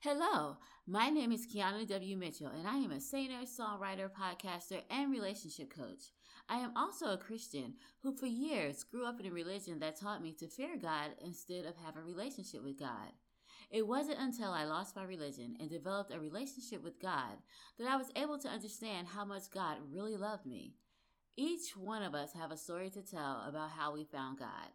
Hello, 0.00 0.58
my 0.86 1.10
name 1.10 1.32
is 1.32 1.44
Keana 1.44 1.84
W. 1.88 2.16
Mitchell, 2.16 2.52
and 2.56 2.68
I 2.68 2.76
am 2.76 2.92
a 2.92 3.00
singer, 3.00 3.40
songwriter, 3.42 4.08
podcaster, 4.08 4.82
and 4.88 5.10
relationship 5.10 5.74
coach. 5.74 6.12
I 6.48 6.58
am 6.58 6.70
also 6.76 7.06
a 7.06 7.18
Christian 7.18 7.74
who, 8.04 8.14
for 8.14 8.26
years, 8.26 8.84
grew 8.84 9.04
up 9.04 9.18
in 9.18 9.26
a 9.26 9.32
religion 9.32 9.80
that 9.80 9.98
taught 9.98 10.22
me 10.22 10.30
to 10.34 10.46
fear 10.46 10.76
God 10.80 11.16
instead 11.20 11.64
of 11.64 11.74
have 11.78 11.96
a 11.96 12.00
relationship 12.00 12.62
with 12.62 12.78
God. 12.78 13.10
It 13.72 13.88
wasn't 13.88 14.20
until 14.20 14.52
I 14.52 14.66
lost 14.66 14.94
my 14.94 15.02
religion 15.02 15.56
and 15.58 15.68
developed 15.68 16.14
a 16.14 16.20
relationship 16.20 16.80
with 16.84 17.02
God 17.02 17.38
that 17.76 17.88
I 17.88 17.96
was 17.96 18.12
able 18.14 18.38
to 18.38 18.48
understand 18.48 19.08
how 19.08 19.24
much 19.24 19.50
God 19.52 19.78
really 19.92 20.16
loved 20.16 20.46
me. 20.46 20.74
Each 21.36 21.76
one 21.76 22.04
of 22.04 22.14
us 22.14 22.34
have 22.34 22.52
a 22.52 22.56
story 22.56 22.90
to 22.90 23.02
tell 23.02 23.44
about 23.48 23.70
how 23.72 23.94
we 23.94 24.04
found 24.04 24.38
God. 24.38 24.70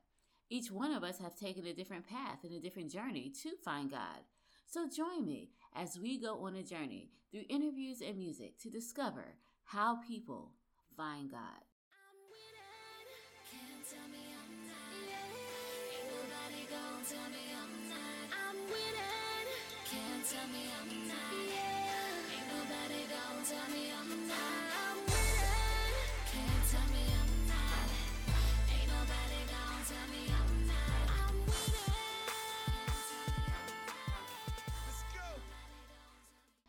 Each 0.49 0.69
one 0.69 0.91
of 0.91 1.05
us 1.05 1.19
have 1.19 1.37
taken 1.37 1.65
a 1.65 1.73
different 1.73 2.09
path 2.09 2.39
and 2.43 2.53
a 2.53 2.59
different 2.59 2.91
journey 2.91 3.31
to 3.41 3.51
find 3.63 3.89
God. 3.89 4.19
So 4.65 4.87
join 4.89 5.25
me 5.25 5.51
as 5.75 5.99
we 5.99 6.19
go 6.19 6.45
on 6.45 6.55
a 6.55 6.63
journey 6.63 7.11
through 7.31 7.43
interviews 7.49 8.01
and 8.01 8.17
music 8.17 8.59
to 8.59 8.69
discover 8.69 9.35
how 9.65 9.97
people 10.07 10.51
find 10.95 11.31
God. 11.31 11.63
tell 20.23 20.47
me 20.47 20.63
I'm 20.79 21.07
not. 21.07 21.17
Yeah. 21.51 22.33
Ain't 22.33 22.47
nobody 22.47 23.01
tell 23.43 23.67
me 23.75 23.82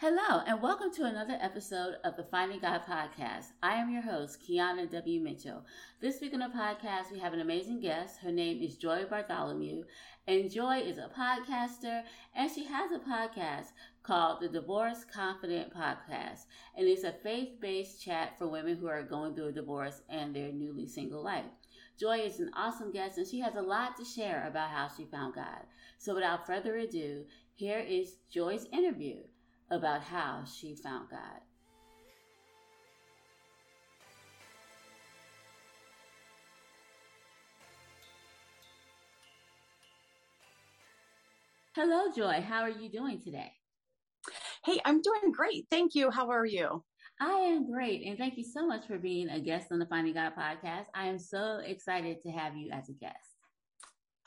Hello, 0.07 0.43
and 0.47 0.61
welcome 0.61 0.93
to 0.93 1.05
another 1.05 1.39
episode 1.41 1.95
of 2.05 2.15
the 2.15 2.25
Finding 2.25 2.59
God 2.59 2.83
podcast. 2.87 3.47
I 3.63 3.77
am 3.77 3.89
your 3.89 4.03
host, 4.03 4.39
Keana 4.47 4.91
W. 4.91 5.19
Mitchell. 5.19 5.65
This 6.03 6.21
week 6.21 6.35
on 6.35 6.41
the 6.41 6.49
podcast, 6.55 7.11
we 7.11 7.19
have 7.21 7.33
an 7.33 7.41
amazing 7.41 7.81
guest. 7.81 8.19
Her 8.19 8.31
name 8.31 8.61
is 8.61 8.77
Joy 8.77 9.07
Bartholomew, 9.09 9.85
and 10.27 10.51
Joy 10.51 10.81
is 10.81 10.99
a 10.99 11.11
podcaster, 11.19 12.03
and 12.37 12.51
she 12.51 12.67
has 12.67 12.93
a 12.93 12.99
podcast 12.99 13.69
called 14.03 14.43
the 14.43 14.49
Divorce 14.51 15.07
Confidante 15.11 15.73
Podcast, 15.75 16.45
and 16.77 16.87
it's 16.87 17.05
a 17.05 17.13
faith 17.23 17.59
based 17.59 18.03
chat 18.05 18.39
for 18.39 18.47
women 18.47 18.77
who 18.77 18.89
are 18.89 19.03
going 19.03 19.35
through 19.35 19.49
a 19.49 19.53
divorce 19.53 20.03
and 20.11 20.37
their 20.37 20.53
newly 20.53 20.87
single 20.87 21.25
life. 21.25 21.47
Joy 21.99 22.19
is 22.19 22.41
an 22.41 22.51
awesome 22.55 22.93
guest, 22.93 23.17
and 23.17 23.27
she 23.27 23.41
has 23.41 23.55
a 23.55 23.63
lot 23.63 23.97
to 23.97 24.05
share 24.05 24.47
about 24.47 24.69
how 24.69 24.87
she 24.95 25.07
found 25.07 25.35
God. 25.35 25.65
So, 25.97 26.15
without 26.15 26.47
further 26.47 26.77
ado, 26.77 27.25
here 27.55 27.79
is 27.79 28.19
Joy's 28.31 28.67
interview 28.71 29.23
about 29.71 30.03
how 30.03 30.45
she 30.45 30.77
found 30.77 31.11
God. 31.11 31.41
Hello, 41.75 42.05
Joy. 42.17 42.41
How 42.41 42.63
are 42.63 42.71
you 42.71 42.89
doing 42.89 43.21
today? 43.21 43.53
Hey, 44.65 44.79
I'm 44.85 45.03
doing 45.03 45.33
great. 45.33 45.67
Thank 45.71 45.95
you. 45.95 46.11
How 46.11 46.31
are 46.31 46.47
you? 46.47 46.85
I 47.21 47.33
am 47.33 47.71
great. 47.71 48.07
And 48.07 48.17
thank 48.17 48.37
you 48.37 48.45
so 48.45 48.67
much 48.67 48.87
for 48.87 48.99
being 48.99 49.29
a 49.29 49.41
guest 49.41 49.69
on 49.73 49.79
the 49.79 49.87
Finding 49.87 50.15
God 50.15 50.33
podcast. 50.39 50.87
I 50.95 51.07
am 51.07 51.19
so 51.19 51.61
excited 51.65 52.21
to 52.23 52.31
have 52.31 52.57
you 52.57 52.71
as 52.73 52.89
a 52.89 52.93
guest. 52.93 53.17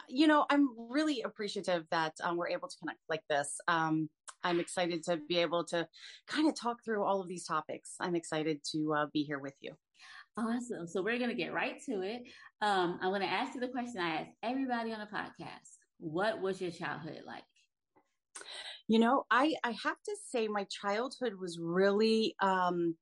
You 0.10 0.28
know, 0.28 0.46
I'm 0.50 0.68
really 0.90 1.22
appreciative 1.22 1.86
that 1.92 2.14
um, 2.24 2.38
we're 2.38 2.50
able 2.50 2.68
to 2.68 2.78
connect 2.80 3.00
like 3.10 3.24
this. 3.30 3.58
Um, 3.68 4.10
I'm 4.48 4.62
excited 4.62 5.04
to 5.04 5.18
be 5.28 5.40
able 5.40 5.66
to 5.66 5.88
kind 6.28 6.48
of 6.48 6.56
talk 6.56 6.78
through 6.84 7.04
all 7.04 7.22
of 7.22 7.28
these 7.28 7.46
topics. 7.46 7.96
I'm 8.00 8.16
excited 8.16 8.62
to 8.72 8.94
uh, 8.98 9.06
be 9.14 9.24
here 9.24 9.40
with 9.40 9.56
you. 9.60 9.74
Awesome. 10.38 10.88
So 10.88 11.02
we're 11.02 11.18
going 11.18 11.32
to 11.32 11.36
get 11.36 11.54
right 11.54 11.76
to 11.88 12.02
it. 12.02 12.22
Um, 12.62 12.98
I'm 13.02 13.10
going 13.10 13.22
to 13.22 13.28
ask 13.28 13.54
you 13.56 13.60
the 13.60 13.68
question 13.68 14.02
I 14.02 14.22
ask 14.22 14.30
everybody 14.44 14.94
on 14.94 15.00
the 15.00 15.18
podcast. 15.18 15.78
What 16.00 16.42
was 16.42 16.62
your 16.62 16.72
childhood 16.72 17.24
like? 17.26 17.44
You 18.88 19.00
know, 19.00 19.26
I, 19.30 19.56
I 19.64 19.72
have 19.84 20.02
to 20.06 20.16
say 20.32 20.48
my 20.48 20.66
childhood 20.70 21.34
was 21.40 21.60
really 21.62 22.36
um, 22.42 22.96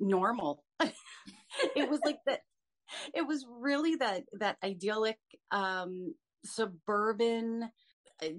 normal. 0.00 0.64
it 0.80 1.88
was 1.88 2.00
like 2.04 2.18
that. 2.26 2.40
It 3.14 3.26
was 3.26 3.46
really 3.60 3.96
that, 3.96 4.24
that 4.40 4.56
idyllic, 4.64 5.18
um, 5.52 6.14
suburban, 6.44 7.70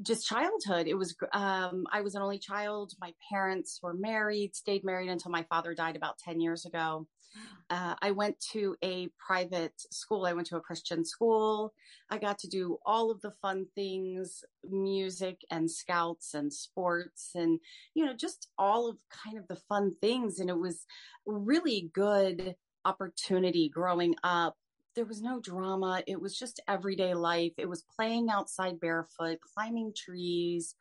just 0.01 0.27
childhood. 0.27 0.88
It 0.88 0.95
was, 0.95 1.15
um, 1.33 1.85
I 1.91 2.01
was 2.01 2.15
an 2.15 2.21
only 2.21 2.39
child. 2.39 2.93
My 2.99 3.13
parents 3.29 3.79
were 3.81 3.93
married, 3.93 4.55
stayed 4.55 4.83
married 4.83 5.09
until 5.09 5.31
my 5.31 5.43
father 5.43 5.73
died 5.73 5.95
about 5.95 6.17
10 6.19 6.39
years 6.39 6.65
ago. 6.65 7.07
Uh, 7.69 7.95
I 8.01 8.11
went 8.11 8.39
to 8.53 8.77
a 8.81 9.09
private 9.17 9.73
school. 9.91 10.25
I 10.25 10.31
went 10.31 10.47
to 10.47 10.55
a 10.55 10.61
Christian 10.61 11.03
school. 11.03 11.73
I 12.09 12.17
got 12.17 12.39
to 12.39 12.47
do 12.47 12.77
all 12.85 13.11
of 13.11 13.19
the 13.19 13.33
fun 13.41 13.65
things, 13.75 14.45
music 14.63 15.41
and 15.51 15.69
scouts 15.69 16.33
and 16.33 16.51
sports 16.51 17.31
and, 17.35 17.59
you 17.94 18.05
know, 18.05 18.13
just 18.13 18.47
all 18.57 18.88
of 18.88 18.99
kind 19.09 19.38
of 19.38 19.49
the 19.49 19.57
fun 19.67 19.95
things. 19.99 20.39
And 20.39 20.49
it 20.49 20.57
was 20.57 20.85
really 21.25 21.91
good 21.94 22.55
opportunity 22.85 23.67
growing 23.67 24.15
up 24.23 24.55
there 24.97 25.06
was 25.06 25.22
no 25.22 25.40
drama. 25.40 26.02
It 26.08 26.19
was 26.19 26.38
just 26.38 26.59
everyday 26.68 27.13
life. 27.13 27.53
It 27.58 27.69
was 27.69 27.85
playing 27.96 28.30
outside 28.31 28.80
barefoot, 28.80 29.38
climbing 29.53 29.94
trees, 29.96 30.74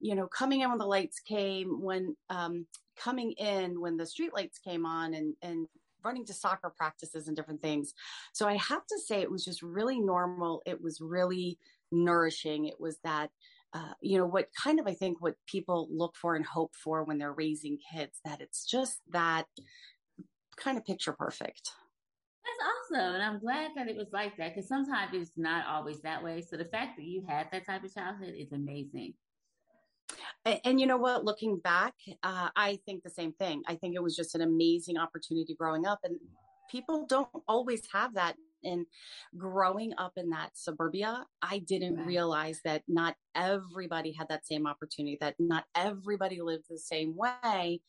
you 0.00 0.16
know, 0.16 0.26
coming 0.26 0.62
in 0.62 0.70
when 0.70 0.78
the 0.78 0.84
lights 0.86 1.20
came, 1.20 1.80
when 1.80 2.16
um, 2.30 2.66
coming 2.96 3.30
in 3.32 3.80
when 3.80 3.96
the 3.96 4.06
street 4.06 4.34
lights 4.34 4.58
came 4.58 4.84
on 4.84 5.14
and, 5.14 5.34
and 5.40 5.68
running 6.04 6.26
to 6.26 6.34
soccer 6.34 6.74
practices 6.76 7.28
and 7.28 7.36
different 7.36 7.62
things. 7.62 7.94
So 8.32 8.48
I 8.48 8.56
have 8.56 8.84
to 8.88 8.98
say 8.98 9.20
it 9.20 9.30
was 9.30 9.44
just 9.44 9.62
really 9.62 10.00
normal. 10.00 10.60
It 10.66 10.82
was 10.82 11.00
really 11.00 11.56
nourishing. 11.92 12.64
It 12.64 12.80
was 12.80 12.98
that, 13.04 13.30
uh, 13.72 13.92
you 14.00 14.18
know, 14.18 14.26
what 14.26 14.48
kind 14.60 14.80
of 14.80 14.88
I 14.88 14.94
think 14.94 15.22
what 15.22 15.36
people 15.46 15.86
look 15.92 16.16
for 16.16 16.34
and 16.34 16.44
hope 16.44 16.74
for 16.74 17.04
when 17.04 17.18
they're 17.18 17.32
raising 17.32 17.78
kids, 17.92 18.18
that 18.24 18.40
it's 18.40 18.66
just 18.66 19.00
that 19.12 19.46
kind 20.56 20.76
of 20.76 20.84
picture 20.84 21.12
perfect. 21.12 21.70
That's 22.44 22.98
awesome. 23.00 23.14
And 23.14 23.22
I'm 23.22 23.38
glad 23.38 23.70
that 23.76 23.88
it 23.88 23.96
was 23.96 24.08
like 24.12 24.36
that 24.36 24.54
because 24.54 24.68
sometimes 24.68 25.12
it's 25.14 25.30
not 25.36 25.66
always 25.66 26.00
that 26.02 26.22
way. 26.22 26.42
So 26.42 26.56
the 26.56 26.66
fact 26.66 26.96
that 26.96 27.04
you 27.04 27.24
had 27.26 27.48
that 27.52 27.66
type 27.66 27.84
of 27.84 27.94
childhood 27.94 28.34
is 28.36 28.52
amazing. 28.52 29.14
And, 30.44 30.60
and 30.64 30.80
you 30.80 30.86
know 30.86 30.98
what? 30.98 31.24
Looking 31.24 31.58
back, 31.58 31.94
uh, 32.22 32.50
I 32.54 32.78
think 32.84 33.02
the 33.02 33.10
same 33.10 33.32
thing. 33.32 33.62
I 33.66 33.76
think 33.76 33.94
it 33.94 34.02
was 34.02 34.14
just 34.14 34.34
an 34.34 34.42
amazing 34.42 34.98
opportunity 34.98 35.54
growing 35.54 35.86
up. 35.86 36.00
And 36.04 36.16
people 36.70 37.06
don't 37.06 37.28
always 37.48 37.82
have 37.92 38.14
that. 38.14 38.36
And 38.62 38.86
growing 39.36 39.92
up 39.98 40.12
in 40.16 40.30
that 40.30 40.50
suburbia, 40.54 41.24
I 41.42 41.58
didn't 41.58 41.96
right. 41.96 42.06
realize 42.06 42.60
that 42.64 42.82
not 42.88 43.14
everybody 43.34 44.12
had 44.12 44.28
that 44.28 44.46
same 44.46 44.66
opportunity, 44.66 45.18
that 45.20 45.34
not 45.38 45.64
everybody 45.74 46.40
lived 46.40 46.64
the 46.68 46.78
same 46.78 47.14
way. 47.16 47.80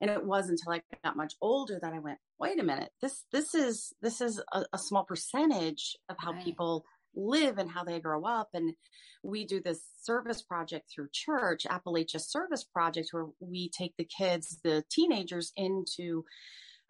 And 0.00 0.10
it 0.10 0.24
wasn't 0.24 0.60
until 0.60 0.72
I 0.72 0.98
got 1.04 1.16
much 1.16 1.34
older 1.40 1.78
that 1.80 1.92
I 1.92 2.00
went, 2.00 2.18
wait 2.44 2.60
a 2.60 2.64
minute, 2.64 2.90
this, 3.00 3.24
this 3.32 3.54
is, 3.54 3.92
this 4.02 4.20
is 4.20 4.40
a, 4.52 4.64
a 4.72 4.78
small 4.78 5.04
percentage 5.04 5.96
of 6.08 6.16
how 6.18 6.32
right. 6.32 6.44
people 6.44 6.84
live 7.14 7.58
and 7.58 7.70
how 7.70 7.84
they 7.84 8.00
grow 8.00 8.24
up. 8.24 8.48
And 8.54 8.74
we 9.22 9.46
do 9.46 9.60
this 9.60 9.80
service 10.02 10.42
project 10.42 10.90
through 10.90 11.08
church, 11.12 11.66
Appalachia 11.68 12.20
Service 12.20 12.64
Project, 12.64 13.08
where 13.12 13.26
we 13.40 13.70
take 13.70 13.94
the 13.96 14.04
kids, 14.04 14.58
the 14.62 14.84
teenagers 14.90 15.52
into 15.56 16.24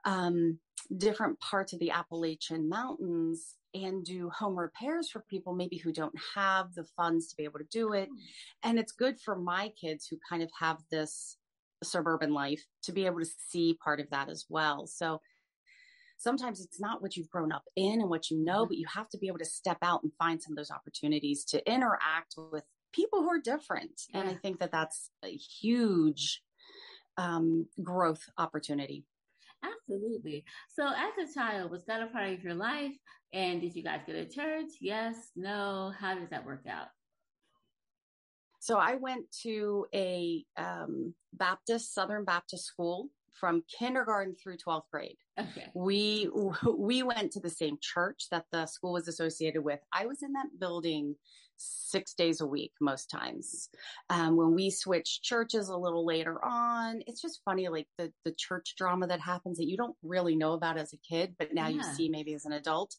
um, 0.05 0.59
different 0.97 1.41
parts 1.41 1.73
of 1.73 1.79
the 1.79 1.91
Appalachian 1.91 2.69
Mountains 2.69 3.57
and 3.75 4.05
do 4.05 4.31
home 4.31 4.57
repairs 4.57 5.09
for 5.11 5.25
people 5.29 5.55
maybe 5.55 5.77
who 5.77 5.93
don't 5.93 6.15
have 6.35 6.75
the 6.75 6.85
funds 6.97 7.29
to 7.29 7.37
be 7.37 7.45
able 7.45 7.59
to 7.59 7.67
do 7.71 7.93
it. 7.93 8.09
Hmm. 8.09 8.71
And 8.71 8.79
it's 8.79 8.93
good 8.93 9.21
for 9.21 9.37
my 9.37 9.73
kids 9.81 10.07
who 10.07 10.19
kind 10.29 10.43
of 10.43 10.51
have 10.59 10.79
this 10.91 11.37
suburban 11.83 12.33
life 12.33 12.65
to 12.85 12.93
be 12.93 13.07
able 13.07 13.21
to 13.21 13.29
see 13.49 13.79
part 13.83 14.01
of 14.01 14.11
that 14.11 14.29
as 14.29 14.47
well. 14.49 14.87
So 14.87 15.21
sometimes 16.17 16.61
it's 16.61 16.81
not 16.81 17.03
what 17.03 17.17
you've 17.17 17.31
grown 17.31 17.53
up 17.53 17.65
in 17.77 18.01
and 18.01 18.11
what 18.11 18.31
you 18.31 18.43
know, 18.43 18.63
mm-hmm. 18.63 18.69
but 18.69 18.79
you 18.79 18.87
have 18.93 19.09
to 19.11 19.19
be 19.19 19.29
able 19.29 19.39
to 19.39 19.45
step 19.45 19.79
out 19.83 20.03
and 20.03 20.13
find 20.19 20.41
some 20.41 20.53
of 20.53 20.57
those 20.57 20.71
opportunities 20.71 21.45
to 21.47 21.71
interact 21.71 22.35
with 22.53 22.65
people 22.93 23.23
who 23.23 23.31
are 23.31 23.41
different. 23.41 24.03
Yeah. 24.11 24.21
And 24.21 24.31
I 24.31 24.35
think 24.35 24.61
that 24.61 24.73
that's 24.73 25.11
a 25.25 25.35
huge 25.35 26.43
um, 27.17 27.67
growth 27.83 28.23
opportunity. 28.39 29.05
Absolutely. 29.63 30.45
So, 30.69 30.87
as 30.87 31.31
a 31.31 31.33
child, 31.33 31.71
was 31.71 31.85
that 31.87 32.03
a 32.03 32.07
part 32.09 32.31
of 32.31 32.43
your 32.43 32.55
life? 32.55 32.93
And 33.33 33.61
did 33.61 33.75
you 33.75 33.83
guys 33.83 34.01
go 34.07 34.13
to 34.13 34.29
church? 34.29 34.71
Yes, 34.81 35.17
no. 35.35 35.93
How 35.99 36.15
does 36.15 36.29
that 36.31 36.45
work 36.45 36.67
out? 36.69 36.89
So 38.65 38.79
I 38.79 38.95
went 38.95 39.31
to 39.43 39.85
a 39.95 40.43
um, 40.57 41.15
Baptist, 41.35 41.93
Southern 41.93 42.25
Baptist 42.25 42.65
school 42.65 43.11
from 43.39 43.63
kindergarten 43.79 44.35
through 44.37 44.57
12th 44.57 44.89
grade. 44.91 45.17
Okay. 45.39 45.67
We 45.75 46.31
we 46.79 47.03
went 47.03 47.33
to 47.33 47.41
the 47.41 47.51
same 47.51 47.79
church 47.81 48.27
that 48.31 48.47
the 48.53 48.67
school 48.67 48.93
was 48.93 49.09
associated 49.09 49.63
with. 49.63 49.81
I 49.93 50.07
was 50.07 50.23
in 50.23 50.33
that 50.33 50.59
building 50.59 51.17
six 51.57 52.15
days 52.15 52.41
a 52.41 52.47
week 52.47 52.73
most 52.81 53.07
times. 53.11 53.69
Um, 54.11 54.37
when 54.37 54.55
we 54.55 54.71
switched 54.71 55.23
churches 55.23 55.69
a 55.69 55.77
little 55.77 56.05
later 56.05 56.45
on, 56.45 57.03
it's 57.07 57.23
just 57.23 57.43
funny, 57.45 57.69
like 57.69 57.89
the 57.99 58.13
the 58.25 58.33
church 58.33 58.75
drama 58.77 59.07
that 59.07 59.21
happens 59.21 59.59
that 59.59 59.69
you 59.69 59.77
don't 59.77 59.97
really 60.03 60.37
know 60.37 60.53
about 60.53 60.79
as 60.79 60.93
a 60.93 60.99
kid, 60.99 61.35
but 61.39 61.55
now 61.55 61.69
yeah. 61.69 61.77
you 61.77 61.83
see 61.83 62.09
maybe 62.09 62.35
as 62.35 62.45
an 62.45 62.53
adult. 62.53 62.95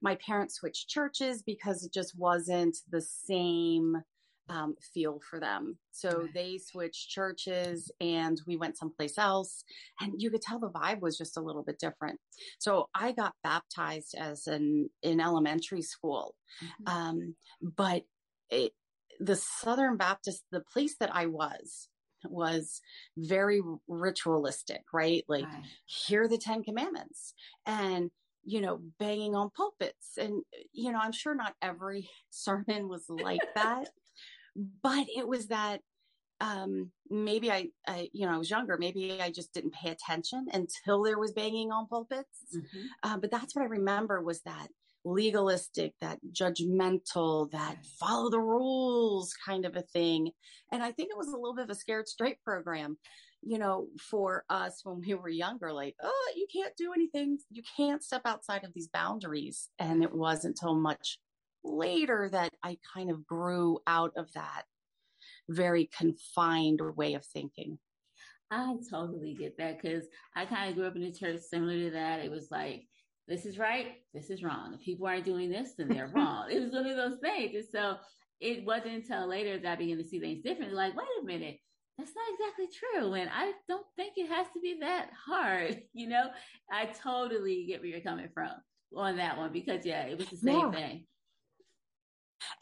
My 0.00 0.16
parents 0.16 0.56
switched 0.56 0.88
churches 0.88 1.42
because 1.42 1.84
it 1.84 1.92
just 1.92 2.18
wasn't 2.18 2.76
the 2.90 3.00
same 3.00 4.02
um, 4.48 4.74
feel 4.94 5.20
for 5.28 5.40
them. 5.40 5.78
So 5.90 6.28
they 6.34 6.58
switched 6.58 7.10
churches 7.10 7.90
and 8.00 8.40
we 8.46 8.56
went 8.56 8.76
someplace 8.76 9.18
else. 9.18 9.64
And 10.00 10.14
you 10.18 10.30
could 10.30 10.42
tell 10.42 10.58
the 10.58 10.70
vibe 10.70 11.00
was 11.00 11.16
just 11.16 11.36
a 11.36 11.40
little 11.40 11.62
bit 11.62 11.78
different. 11.78 12.18
So 12.58 12.88
I 12.94 13.12
got 13.12 13.34
baptized 13.42 14.14
as 14.18 14.46
an 14.46 14.90
in 15.02 15.20
elementary 15.20 15.82
school. 15.82 16.34
Mm-hmm. 16.62 16.98
Um, 16.98 17.34
but 17.60 18.02
it, 18.50 18.72
the 19.20 19.36
Southern 19.36 19.96
Baptist, 19.96 20.42
the 20.50 20.62
place 20.72 20.96
that 20.98 21.14
I 21.14 21.26
was, 21.26 21.88
was 22.24 22.80
very 23.16 23.60
ritualistic, 23.88 24.82
right? 24.92 25.24
Like, 25.28 25.44
right. 25.44 25.64
here 25.86 26.28
the 26.28 26.38
Ten 26.38 26.62
Commandments. 26.62 27.34
And 27.66 28.10
you 28.44 28.60
know, 28.60 28.80
banging 28.98 29.34
on 29.34 29.50
pulpits. 29.56 30.18
And, 30.18 30.42
you 30.72 30.92
know, 30.92 30.98
I'm 31.00 31.12
sure 31.12 31.34
not 31.34 31.54
every 31.62 32.08
sermon 32.30 32.88
was 32.88 33.04
like 33.08 33.40
that, 33.54 33.88
but 34.56 35.06
it 35.14 35.26
was 35.26 35.48
that 35.48 35.80
um, 36.40 36.90
maybe 37.08 37.52
I, 37.52 37.68
I, 37.86 38.08
you 38.12 38.26
know, 38.26 38.34
I 38.34 38.38
was 38.38 38.50
younger. 38.50 38.76
Maybe 38.76 39.20
I 39.20 39.30
just 39.30 39.54
didn't 39.54 39.74
pay 39.74 39.90
attention 39.90 40.46
until 40.52 41.02
there 41.02 41.18
was 41.18 41.32
banging 41.32 41.70
on 41.70 41.86
pulpits. 41.86 42.26
Mm-hmm. 42.54 42.80
Uh, 43.02 43.18
but 43.18 43.30
that's 43.30 43.54
what 43.54 43.62
I 43.62 43.68
remember 43.68 44.20
was 44.20 44.42
that 44.42 44.66
legalistic, 45.04 45.94
that 46.00 46.18
judgmental, 46.32 47.50
that 47.52 47.76
follow 47.98 48.28
the 48.28 48.40
rules 48.40 49.34
kind 49.46 49.64
of 49.64 49.76
a 49.76 49.82
thing. 49.82 50.30
And 50.72 50.82
I 50.82 50.90
think 50.92 51.10
it 51.10 51.18
was 51.18 51.28
a 51.28 51.36
little 51.36 51.54
bit 51.54 51.64
of 51.64 51.70
a 51.70 51.76
scared 51.76 52.08
straight 52.08 52.42
program, 52.44 52.98
you 53.42 53.58
know, 53.58 53.86
for 54.00 54.44
us 54.48 54.80
when 54.84 55.00
we 55.00 55.14
were 55.14 55.28
younger, 55.28 55.72
like, 55.72 55.94
oh, 56.02 56.32
you 56.36 56.46
can't 56.52 56.74
do 56.76 56.92
anything. 56.92 57.38
You 57.50 57.62
can't 57.76 58.02
step 58.02 58.22
outside 58.24 58.64
of 58.64 58.72
these 58.74 58.88
boundaries. 58.88 59.68
And 59.78 60.02
it 60.02 60.12
wasn't 60.12 60.58
until 60.60 60.74
much 60.74 61.18
later 61.64 62.28
that 62.32 62.52
I 62.62 62.78
kind 62.94 63.10
of 63.10 63.26
grew 63.26 63.78
out 63.86 64.12
of 64.16 64.32
that 64.32 64.64
very 65.48 65.88
confined 65.96 66.80
way 66.96 67.14
of 67.14 67.24
thinking. 67.24 67.78
I 68.50 68.76
totally 68.90 69.34
get 69.34 69.56
that 69.58 69.80
because 69.80 70.04
I 70.36 70.44
kind 70.44 70.70
of 70.70 70.76
grew 70.76 70.86
up 70.86 70.96
in 70.96 71.02
a 71.04 71.12
church 71.12 71.40
similar 71.40 71.78
to 71.78 71.90
that. 71.92 72.20
It 72.20 72.30
was 72.30 72.48
like, 72.50 72.86
this 73.28 73.46
is 73.46 73.58
right, 73.58 73.94
this 74.12 74.30
is 74.30 74.42
wrong. 74.42 74.74
If 74.74 74.84
people 74.84 75.06
aren't 75.06 75.24
doing 75.24 75.50
this, 75.50 75.74
then 75.78 75.88
they're 75.88 76.10
wrong. 76.14 76.46
It 76.50 76.60
was 76.60 76.72
one 76.72 76.86
of 76.86 76.96
those 76.96 77.18
things. 77.20 77.54
And 77.54 77.64
so 77.70 77.96
it 78.40 78.64
wasn't 78.66 78.94
until 78.94 79.28
later 79.28 79.58
that 79.58 79.72
I 79.72 79.76
began 79.76 79.96
to 79.98 80.04
see 80.04 80.20
things 80.20 80.42
differently. 80.42 80.76
Like, 80.76 80.96
wait 80.96 81.06
a 81.22 81.24
minute, 81.24 81.58
that's 81.96 82.12
not 82.14 82.24
exactly 82.34 82.66
true. 82.74 83.14
And 83.14 83.30
I 83.32 83.52
don't 83.68 83.86
think 83.96 84.14
it 84.16 84.28
has 84.28 84.46
to 84.52 84.60
be 84.60 84.78
that 84.80 85.10
hard. 85.26 85.82
You 85.94 86.08
know, 86.08 86.30
I 86.70 86.86
totally 86.86 87.66
get 87.66 87.80
where 87.80 87.88
you're 87.88 88.00
coming 88.00 88.28
from 88.34 88.50
on 88.96 89.16
that 89.16 89.38
one 89.38 89.52
because, 89.52 89.86
yeah, 89.86 90.02
it 90.02 90.18
was 90.18 90.28
the 90.28 90.36
same 90.36 90.58
yeah. 90.58 90.72
thing 90.72 91.06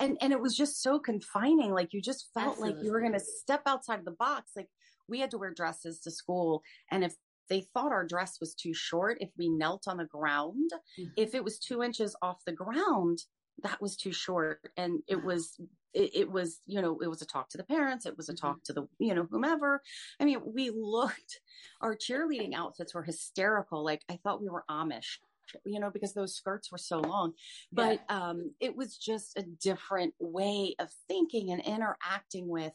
and 0.00 0.17
and 0.20 0.32
it 0.32 0.41
was 0.41 0.56
just 0.56 0.82
so 0.82 0.99
confining 0.99 1.73
like 1.73 1.93
you 1.93 2.00
just 2.00 2.29
felt 2.35 2.52
Absolutely. 2.52 2.75
like 2.75 2.85
you 2.85 2.93
were 2.93 3.00
going 3.00 3.12
to 3.12 3.20
step 3.20 3.62
outside 3.67 3.99
of 3.99 4.05
the 4.05 4.11
box 4.12 4.52
like 4.56 4.69
we 5.08 5.20
had 5.20 5.31
to 5.31 5.38
wear 5.38 5.52
dresses 5.52 6.00
to 6.00 6.11
school 6.11 6.62
and 6.91 7.05
if 7.05 7.14
they 7.49 7.67
thought 7.75 7.93
our 7.93 8.06
dress 8.06 8.38
was 8.41 8.55
too 8.55 8.73
short 8.73 9.19
if 9.20 9.31
we 9.37 9.49
knelt 9.49 9.85
on 9.87 9.97
the 9.97 10.05
ground 10.05 10.70
mm-hmm. 10.99 11.11
if 11.17 11.35
it 11.35 11.44
was 11.44 11.58
two 11.58 11.82
inches 11.82 12.17
off 12.23 12.38
the 12.47 12.52
ground 12.52 13.19
that 13.62 13.81
was 13.81 13.97
too 13.97 14.12
short 14.12 14.61
and 14.76 15.00
it 15.06 15.23
was 15.23 15.56
it, 15.93 16.11
it, 16.14 16.31
was 16.31 16.61
you 16.67 16.81
know 16.81 16.99
it 17.03 17.08
was 17.08 17.20
a 17.20 17.26
talk 17.26 17.49
to 17.50 17.58
the 17.58 17.64
parents 17.64 18.06
it 18.06 18.17
was 18.17 18.29
a 18.29 18.35
talk 18.35 18.56
mm-hmm. 18.56 18.62
to 18.67 18.73
the 18.73 18.87
you 18.99 19.14
know 19.14 19.26
whomever 19.31 19.82
i 20.20 20.25
mean 20.25 20.41
we 20.55 20.70
looked 20.70 21.41
our 21.82 21.96
cheerleading 21.96 22.55
outfits 22.55 22.94
were 22.94 23.03
hysterical 23.03 23.85
like 23.85 24.03
i 24.08 24.19
thought 24.23 24.41
we 24.41 24.49
were 24.49 24.64
amish 24.70 25.19
you 25.64 25.81
know, 25.81 25.91
because 25.91 26.14
those 26.14 26.35
skirts 26.35 26.70
were 26.70 26.79
so 26.79 27.00
long. 27.00 27.32
But 27.73 28.00
yeah. 28.08 28.29
um, 28.29 28.55
it 28.61 28.76
was 28.76 28.97
just 28.97 29.37
a 29.37 29.43
different 29.43 30.14
way 30.19 30.75
of 30.79 30.88
thinking 31.08 31.50
and 31.50 31.61
interacting 31.62 32.49
with 32.49 32.73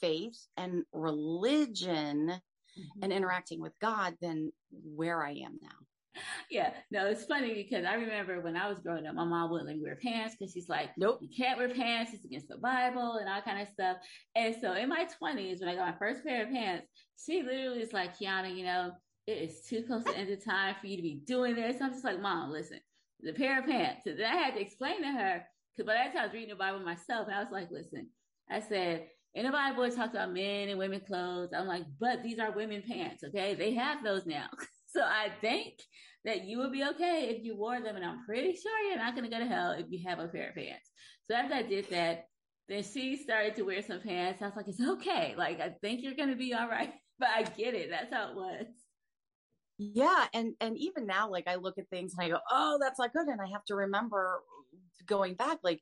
faith 0.00 0.46
and 0.56 0.84
religion 0.92 2.28
mm-hmm. 2.28 3.02
and 3.02 3.12
interacting 3.12 3.60
with 3.60 3.72
God 3.80 4.16
than 4.20 4.52
where 4.70 5.24
I 5.24 5.30
am 5.32 5.58
now. 5.62 5.68
Yeah, 6.50 6.72
no, 6.90 7.06
it's 7.06 7.24
funny 7.24 7.54
because 7.54 7.84
I 7.84 7.94
remember 7.94 8.40
when 8.40 8.56
I 8.56 8.68
was 8.68 8.80
growing 8.80 9.06
up, 9.06 9.14
my 9.14 9.24
mom 9.24 9.50
wouldn't 9.50 9.68
let 9.68 9.76
me 9.76 9.82
wear 9.82 9.96
pants 9.96 10.34
because 10.38 10.52
she's 10.52 10.68
like, 10.68 10.90
"Nope, 10.96 11.20
you 11.22 11.28
can't 11.34 11.56
wear 11.56 11.68
pants; 11.68 12.12
it's 12.12 12.24
against 12.24 12.48
the 12.48 12.58
Bible 12.58 13.18
and 13.20 13.28
all 13.28 13.40
kind 13.42 13.62
of 13.62 13.68
stuff." 13.68 13.98
And 14.34 14.54
so, 14.60 14.72
in 14.72 14.88
my 14.88 15.06
twenties, 15.18 15.60
when 15.60 15.68
I 15.68 15.76
got 15.76 15.86
my 15.86 15.98
first 15.98 16.24
pair 16.24 16.42
of 16.42 16.50
pants, 16.50 16.88
she 17.24 17.42
literally 17.42 17.80
is 17.80 17.92
like, 17.92 18.18
"Keana, 18.18 18.54
you 18.54 18.64
know, 18.64 18.90
it 19.26 19.38
is 19.38 19.62
too 19.68 19.82
close 19.86 20.04
to 20.04 20.16
end 20.16 20.30
of 20.30 20.44
time 20.44 20.74
for 20.80 20.86
you 20.86 20.96
to 20.96 21.02
be 21.02 21.22
doing 21.26 21.54
this. 21.54 21.80
I'm 21.80 21.92
just 21.92 22.04
like, 22.04 22.20
Mom, 22.20 22.50
listen, 22.50 22.80
the 23.20 23.32
pair 23.32 23.60
of 23.60 23.66
pants. 23.66 24.06
And 24.06 24.18
then 24.18 24.26
I 24.26 24.36
had 24.36 24.54
to 24.54 24.60
explain 24.60 25.02
to 25.02 25.08
her, 25.08 25.44
because 25.76 25.86
by 25.86 25.94
that 25.94 26.12
time 26.12 26.22
I 26.22 26.26
was 26.26 26.34
reading 26.34 26.50
the 26.50 26.56
Bible 26.56 26.80
myself, 26.80 27.28
I 27.32 27.40
was 27.40 27.52
like, 27.52 27.70
listen, 27.70 28.08
I 28.50 28.60
said, 28.60 29.06
in 29.34 29.46
the 29.46 29.52
Bible, 29.52 29.84
it 29.84 29.94
talks 29.94 30.14
about 30.14 30.32
men 30.32 30.68
and 30.68 30.78
women 30.78 31.00
clothes. 31.00 31.50
I'm 31.56 31.68
like, 31.68 31.84
but 32.00 32.22
these 32.22 32.40
are 32.40 32.50
women 32.50 32.82
pants, 32.86 33.22
okay? 33.22 33.54
They 33.54 33.74
have 33.74 34.02
those 34.02 34.26
now. 34.26 34.48
so 34.86 35.02
I 35.02 35.28
think 35.40 35.74
that 36.24 36.44
you 36.44 36.58
would 36.58 36.72
be 36.72 36.84
okay 36.84 37.28
if 37.30 37.44
you 37.44 37.56
wore 37.56 37.80
them, 37.80 37.96
and 37.96 38.04
I'm 38.04 38.24
pretty 38.26 38.56
sure 38.56 38.88
you're 38.88 38.98
not 38.98 39.14
going 39.14 39.30
to 39.30 39.30
go 39.30 39.38
to 39.38 39.48
hell 39.48 39.72
if 39.72 39.86
you 39.88 40.00
have 40.08 40.18
a 40.18 40.26
pair 40.26 40.48
of 40.48 40.56
pants. 40.56 40.90
So 41.28 41.36
after 41.36 41.54
I 41.54 41.62
did 41.62 41.88
that, 41.90 42.26
then 42.68 42.82
she 42.82 43.16
started 43.16 43.54
to 43.56 43.62
wear 43.62 43.82
some 43.82 44.00
pants. 44.00 44.42
I 44.42 44.46
was 44.46 44.56
like, 44.56 44.68
it's 44.68 44.80
okay. 44.80 45.34
Like, 45.36 45.60
I 45.60 45.70
think 45.80 46.02
you're 46.02 46.14
going 46.14 46.30
to 46.30 46.36
be 46.36 46.54
all 46.54 46.68
right. 46.68 46.92
But 47.20 47.28
I 47.36 47.42
get 47.42 47.74
it. 47.74 47.90
That's 47.90 48.10
how 48.10 48.30
it 48.30 48.34
was 48.34 48.64
yeah 49.80 50.26
and 50.34 50.54
and 50.60 50.76
even 50.76 51.06
now 51.06 51.28
like 51.30 51.48
i 51.48 51.54
look 51.54 51.78
at 51.78 51.88
things 51.88 52.14
and 52.14 52.24
i 52.24 52.28
go 52.28 52.38
oh 52.50 52.78
that's 52.80 52.98
not 52.98 53.12
good 53.12 53.26
and 53.28 53.40
i 53.40 53.50
have 53.50 53.64
to 53.64 53.74
remember 53.74 54.40
going 55.06 55.34
back 55.34 55.58
like 55.64 55.80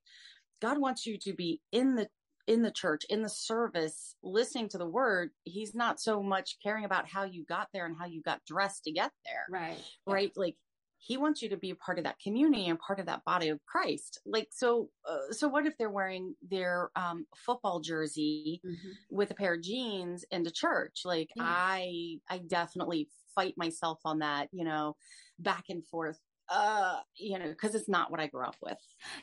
god 0.63 0.79
wants 0.79 1.05
you 1.05 1.19
to 1.19 1.33
be 1.33 1.61
in 1.73 1.97
the 1.97 2.09
in 2.49 2.63
the 2.63 2.71
church 2.71 3.05
in 3.11 3.23
the 3.23 3.29
service 3.29 4.17
listening 4.23 4.71
to 4.71 4.79
the 4.79 4.87
word. 4.87 5.31
He's 5.45 5.75
not 5.75 6.01
so 6.01 6.23
much 6.23 6.57
caring 6.63 6.85
about 6.85 7.07
how 7.07 7.25
you 7.25 7.45
got 7.45 7.69
there 7.73 7.85
and 7.85 7.95
how 7.97 8.07
you 8.07 8.23
got 8.23 8.45
dressed 8.47 8.85
to 8.85 8.91
get 8.91 9.13
there 9.27 9.45
right. 9.51 9.79
right? 10.07 10.33
Like 10.35 10.57
he 10.97 11.19
wants 11.19 11.43
you 11.43 11.51
to 11.51 11.59
be 11.59 11.71
a 11.71 11.77
part 11.77 11.99
of 11.99 12.05
that 12.05 12.19
community 12.19 12.67
and 12.67 12.79
part 12.79 12.99
of 12.99 13.07
that 13.07 13.25
body 13.25 13.51
of 13.51 13.61
christ. 13.67 14.21
Like 14.25 14.49
so 14.51 14.89
uh, 15.09 15.31
so 15.31 15.47
what 15.47 15.67
if 15.67 15.77
they're 15.77 15.91
wearing 15.91 16.35
their 16.51 16.91
um, 16.97 17.27
football 17.37 17.81
jersey 17.81 18.63
mm-hmm. 18.67 18.89
with 19.11 19.31
a 19.31 19.35
pair 19.35 19.55
of 19.55 19.63
jeans 19.63 20.25
into 20.31 20.51
church? 20.51 21.03
Like 21.05 21.29
yeah. 21.37 21.45
i 21.47 22.17
i 22.31 22.39
definitely 22.39 23.09
fight 23.39 23.55
myself 23.57 24.01
on 24.05 24.19
that, 24.19 24.49
you 24.53 24.65
know, 24.65 24.97
back 25.39 25.65
and 25.69 25.87
forth 25.87 26.19
uh 26.51 26.97
you 27.15 27.39
know 27.39 27.49
because 27.49 27.75
it's 27.75 27.91
not 27.91 28.11
what 28.11 28.21
i 28.21 28.27
grew 28.27 28.43
up 28.43 28.57
with. 28.63 28.79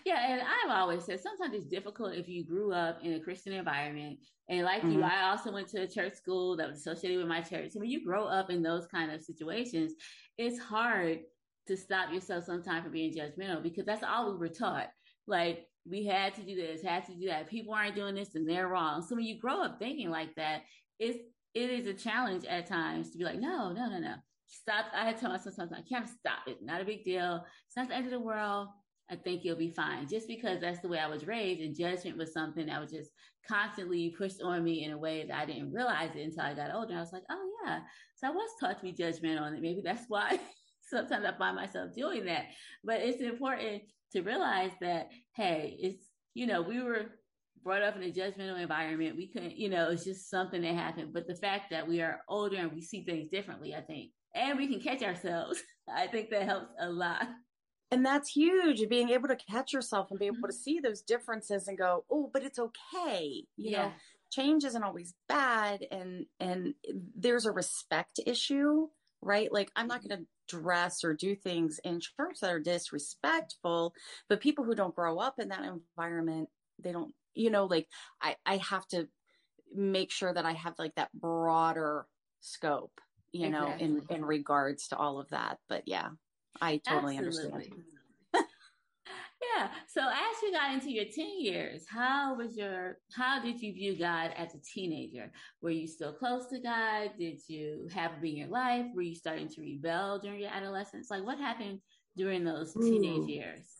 Yeah 0.06 0.32
and 0.32 0.42
i've 0.42 0.78
always 0.78 1.04
said 1.04 1.20
sometimes 1.20 1.56
it's 1.56 1.66
difficult 1.66 2.14
if 2.14 2.30
you 2.30 2.46
grew 2.46 2.72
up 2.72 3.00
in 3.04 3.14
a 3.14 3.20
christian 3.20 3.54
environment. 3.54 4.20
And 4.48 4.64
like 4.64 4.84
mm-hmm. 4.84 5.00
you 5.00 5.02
i 5.02 5.30
also 5.30 5.52
went 5.52 5.68
to 5.70 5.82
a 5.82 5.88
church 5.88 6.14
school 6.14 6.56
that 6.58 6.68
was 6.68 6.78
associated 6.78 7.18
with 7.18 7.28
my 7.28 7.42
church. 7.42 7.72
So 7.72 7.80
when 7.80 7.90
you 7.90 8.06
grow 8.06 8.26
up 8.26 8.52
in 8.52 8.62
those 8.62 8.86
kind 8.88 9.12
of 9.12 9.24
situations 9.24 9.94
it's 10.38 10.60
hard 10.60 11.20
to 11.68 11.76
stop 11.76 12.14
yourself 12.14 12.44
sometimes 12.44 12.84
from 12.84 12.92
being 12.92 13.12
judgmental 13.12 13.64
because 13.64 13.86
that's 13.86 14.04
all 14.04 14.32
we 14.32 14.38
were 14.38 14.48
taught. 14.48 14.90
Like 15.26 15.66
we 15.90 16.06
had 16.06 16.36
to 16.36 16.44
do 16.44 16.56
this 16.56 16.84
had 16.84 17.08
to 17.08 17.16
do 17.16 17.26
that. 17.28 17.50
People 17.50 17.74
aren't 17.74 17.96
doing 17.96 18.14
this 18.14 18.36
and 18.36 18.48
they're 18.48 18.68
wrong. 18.68 19.02
So 19.02 19.16
when 19.16 19.26
you 19.26 19.40
grow 19.40 19.64
up 19.64 19.80
thinking 19.80 20.12
like 20.12 20.36
that 20.36 20.62
it's 21.00 21.20
it 21.56 21.70
is 21.70 21.88
a 21.88 21.94
challenge 21.94 22.46
at 22.46 22.68
times 22.68 23.10
to 23.12 23.18
be 23.18 23.24
like, 23.24 23.40
no, 23.40 23.72
no, 23.72 23.88
no, 23.90 23.98
no. 23.98 24.16
Stop. 24.48 24.86
I 24.94 25.06
had 25.06 25.16
to 25.16 25.22
tell 25.22 25.32
myself 25.32 25.56
sometimes, 25.56 25.86
I 25.86 25.90
can't 25.90 26.08
stop 26.08 26.48
it. 26.48 26.58
Not 26.62 26.82
a 26.82 26.86
big 26.86 27.04
deal. 27.04 27.44
It's 27.68 27.78
not 27.78 27.88
the 27.88 27.96
end 27.96 28.06
of 28.06 28.12
the 28.12 28.20
world. 28.20 28.68
I 29.10 29.16
think 29.16 29.44
you'll 29.44 29.56
be 29.56 29.70
fine. 29.70 30.08
Just 30.08 30.28
because 30.28 30.60
that's 30.60 30.82
the 30.82 30.88
way 30.88 31.00
I 31.00 31.08
was 31.08 31.28
raised 31.28 31.62
and 31.62 31.76
judgment 31.76 32.18
was 32.18 32.34
something 32.34 32.66
that 32.66 32.82
was 32.82 32.92
just 32.92 33.12
constantly 33.48 34.14
pushed 34.18 34.42
on 34.42 34.64
me 34.64 34.84
in 34.84 34.92
a 34.92 34.98
way 34.98 35.26
that 35.26 35.38
I 35.38 35.46
didn't 35.46 35.72
realize 35.72 36.12
it 36.16 36.24
until 36.24 36.44
I 36.44 36.54
got 36.54 36.74
older. 36.74 36.96
I 36.96 37.00
was 37.00 37.14
like, 37.14 37.24
oh 37.30 37.50
yeah. 37.64 37.80
So 38.16 38.28
I 38.28 38.32
was 38.32 38.50
taught 38.60 38.78
to 38.80 38.84
be 38.84 38.94
judgmental 38.94 39.42
on 39.42 39.54
it. 39.54 39.62
Maybe 39.62 39.82
that's 39.84 40.06
why 40.10 40.40
sometimes 40.82 41.26
I 41.26 41.38
find 41.38 41.56
myself 41.56 41.92
doing 41.96 42.26
that. 42.26 42.48
But 42.84 43.02
it's 43.02 43.22
important 43.22 43.84
to 44.14 44.22
realize 44.22 44.72
that, 44.82 45.10
hey, 45.36 45.78
it's, 45.80 46.04
you 46.34 46.48
know, 46.48 46.62
we 46.62 46.82
were 46.82 47.06
brought 47.66 47.82
up 47.82 47.96
in 47.98 48.04
a 48.04 48.12
judgmental 48.12 48.62
environment. 48.62 49.18
We 49.18 49.28
couldn't, 49.28 49.58
you 49.58 49.70
know, 49.70 49.90
it's 49.90 50.06
just 50.06 50.30
something 50.30 50.62
that 50.62 50.76
happened. 50.76 51.12
But 51.12 51.28
the 51.28 51.36
fact 51.36 51.72
that 51.72 51.88
we 51.88 52.00
are 52.00 52.22
older 52.30 52.58
and 52.58 52.72
we 52.72 52.82
see 52.82 53.04
things 53.04 53.28
differently, 53.28 53.74
I 53.76 53.82
think, 53.82 54.12
and 54.36 54.58
we 54.58 54.68
can 54.68 54.80
catch 54.80 55.04
ourselves, 55.04 55.62
I 55.94 56.08
think 56.08 56.30
that 56.30 56.44
helps 56.44 56.72
a 56.80 56.90
lot. 56.90 57.28
And 57.92 58.06
that's 58.06 58.30
huge, 58.30 58.88
being 58.88 59.10
able 59.10 59.28
to 59.28 59.36
catch 59.36 59.74
yourself 59.74 60.08
and 60.12 60.20
be 60.20 60.28
able 60.28 60.38
mm-hmm. 60.38 60.48
to 60.48 60.54
see 60.54 60.80
those 60.80 61.02
differences 61.02 61.68
and 61.68 61.78
go, 61.78 62.06
oh, 62.10 62.30
but 62.32 62.44
it's 62.44 62.60
okay. 62.60 63.44
You 63.58 63.72
yeah. 63.72 63.84
know, 63.84 63.92
change 64.32 64.64
isn't 64.64 64.84
always 64.84 65.14
bad 65.28 65.86
and 65.92 66.26
and 66.40 66.74
there's 67.16 67.46
a 67.46 67.52
respect 67.52 68.20
issue 68.26 68.88
right 69.22 69.52
like 69.54 69.72
i'm 69.76 69.88
not 69.88 70.02
going 70.06 70.20
to 70.20 70.26
dress 70.48 71.04
or 71.04 71.14
do 71.14 71.36
things 71.36 71.80
in 71.84 72.00
church 72.00 72.40
that 72.42 72.52
are 72.52 72.60
disrespectful 72.60 73.94
but 74.28 74.42
people 74.42 74.66
who 74.66 74.76
don't 74.76 74.96
grow 74.96 75.20
up 75.20 75.36
in 75.40 75.50
that 75.50 75.64
environment 75.64 76.50
they 76.84 76.92
don't 76.92 77.14
you 77.36 77.50
know 77.50 77.66
like 77.66 77.88
i 78.22 78.36
i 78.46 78.58
have 78.58 78.86
to 78.88 79.08
make 79.74 80.12
sure 80.12 80.34
that 80.34 80.46
i 80.46 80.54
have 80.54 80.74
like 80.80 80.96
that 80.96 81.12
broader 81.14 82.06
scope 82.40 83.00
you 83.32 83.50
know 83.50 83.76
in 83.80 84.02
in 84.10 84.24
regards 84.24 84.88
to 84.88 84.98
all 84.98 85.20
of 85.20 85.30
that 85.30 85.58
but 85.68 85.84
yeah 85.86 86.10
i 86.62 86.78
totally 86.78 87.18
Absolutely. 87.18 87.54
understand 87.54 87.84
yeah. 89.56 89.70
So 89.88 90.02
as 90.02 90.42
you 90.44 90.52
got 90.52 90.74
into 90.74 90.92
your 90.92 91.06
teen 91.06 91.44
years, 91.44 91.86
how 91.88 92.36
was 92.36 92.56
your 92.58 92.98
how 93.16 93.42
did 93.42 93.62
you 93.62 93.74
view 93.74 93.98
God 93.98 94.32
as 94.38 94.56
a 94.56 94.60
teenager? 94.60 95.32
Were 95.62 95.70
you 95.70 95.88
still 95.88 96.14
close 96.14 96.48
to 96.48 96.60
God? 96.60 97.12
Did 97.18 97.42
you 97.48 97.88
have 97.94 98.14
him 98.14 98.26
in 98.26 98.38
your 98.38 98.48
life? 98.48 98.86
Were 98.94 99.02
you 99.02 99.16
starting 99.16 99.50
to 99.50 99.62
rebel 99.62 100.20
during 100.20 100.42
your 100.42 100.52
adolescence? 100.52 101.10
Like 101.10 101.26
what 101.26 101.38
happened 101.38 101.80
during 102.16 102.44
those 102.44 102.74
teenage 102.74 103.24
Ooh. 103.24 103.32
years? 103.32 103.75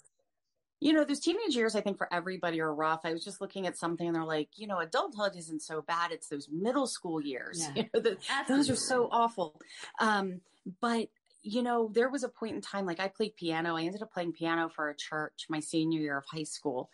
You 0.80 0.94
know, 0.94 1.04
those 1.04 1.20
teenage 1.20 1.56
years, 1.56 1.76
I 1.76 1.82
think 1.82 1.98
for 1.98 2.14
everybody 2.14 2.60
are 2.60 2.74
rough. 2.74 3.02
I 3.04 3.14
was 3.14 3.24
just 3.24 3.42
looking 3.42 3.66
at 3.66 3.78
something 3.78 4.06
and 4.06 4.16
they're 4.16 4.26
like, 4.26 4.50
you 4.56 4.68
know, 4.68 4.80
adulthood 4.80 5.36
isn't 5.36 5.62
so 5.62 5.82
bad. 5.82 6.12
It's 6.12 6.28
those 6.28 6.50
middle 6.52 6.88
school 6.88 7.22
years. 7.22 7.66
Yeah. 7.76 7.84
You 7.84 7.90
know, 7.94 8.00
the, 8.02 8.18
those 8.48 8.70
are 8.70 8.76
so 8.76 9.08
awful. 9.12 9.60
Um, 10.00 10.42
but 10.82 11.08
you 11.48 11.62
know, 11.62 11.92
there 11.94 12.10
was 12.10 12.24
a 12.24 12.30
point 12.30 12.56
in 12.56 12.62
time, 12.62 12.88
like 12.88 13.00
I 13.00 13.08
played 13.08 13.36
piano. 13.36 13.76
I 13.78 13.84
ended 13.84 14.02
up 14.02 14.12
playing 14.12 14.34
piano 14.34 14.68
for 14.68 14.90
a 14.90 14.96
church 14.96 15.46
my 15.48 15.60
senior 15.60 16.00
year 16.00 16.18
of 16.18 16.26
high 16.26 16.44
school. 16.44 16.90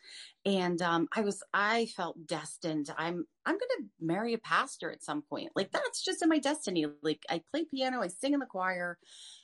And 0.45 0.81
um, 0.81 1.07
I 1.15 1.21
was, 1.21 1.41
I 1.53 1.85
felt 1.85 2.27
destined. 2.27 2.89
I'm, 2.97 3.25
I'm 3.45 3.55
going 3.55 3.69
to 3.79 3.85
marry 4.01 4.33
a 4.33 4.37
pastor 4.37 4.91
at 4.91 5.05
some 5.05 5.21
point. 5.21 5.51
Like 5.55 5.71
that's 5.71 6.03
just 6.03 6.21
in 6.21 6.27
my 6.27 6.39
destiny. 6.39 6.85
Like 7.01 7.23
I 7.29 7.41
play 7.49 7.63
piano, 7.63 8.01
I 8.01 8.07
sing 8.07 8.33
in 8.33 8.41
the 8.41 8.45
choir. 8.45 8.97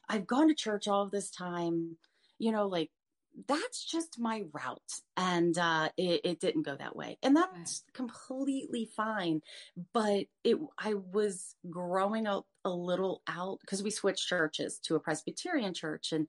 I've 0.10 0.28
gone 0.28 0.50
to 0.50 0.54
church 0.54 0.90
all 0.90 1.04
of 1.04 1.12
this 1.12 1.32
time. 1.32 1.96
You 2.38 2.52
know, 2.52 2.68
like 2.68 2.92
that's 3.46 3.86
just 3.86 4.20
my 4.20 4.44
route. 4.52 5.02
And 5.16 5.58
uh, 5.58 5.90
it, 5.98 6.22
it, 6.24 6.40
didn't 6.40 6.64
go 6.64 6.76
that 6.76 6.96
way. 6.96 7.18
And 7.22 7.36
that's 7.36 7.84
right. 7.86 7.94
completely 7.94 8.90
fine. 8.96 9.42
But 9.94 10.26
it, 10.44 10.58
I 10.78 10.96
was 10.96 11.56
growing 11.70 12.26
up 12.26 12.46
a 12.66 12.70
little 12.70 13.22
out 13.28 13.60
because 13.62 13.84
we 13.84 13.92
switched 13.92 14.28
churches 14.28 14.80
to 14.86 14.96
a 14.96 15.00
Presbyterian 15.00 15.74
church. 15.74 16.12
And, 16.12 16.28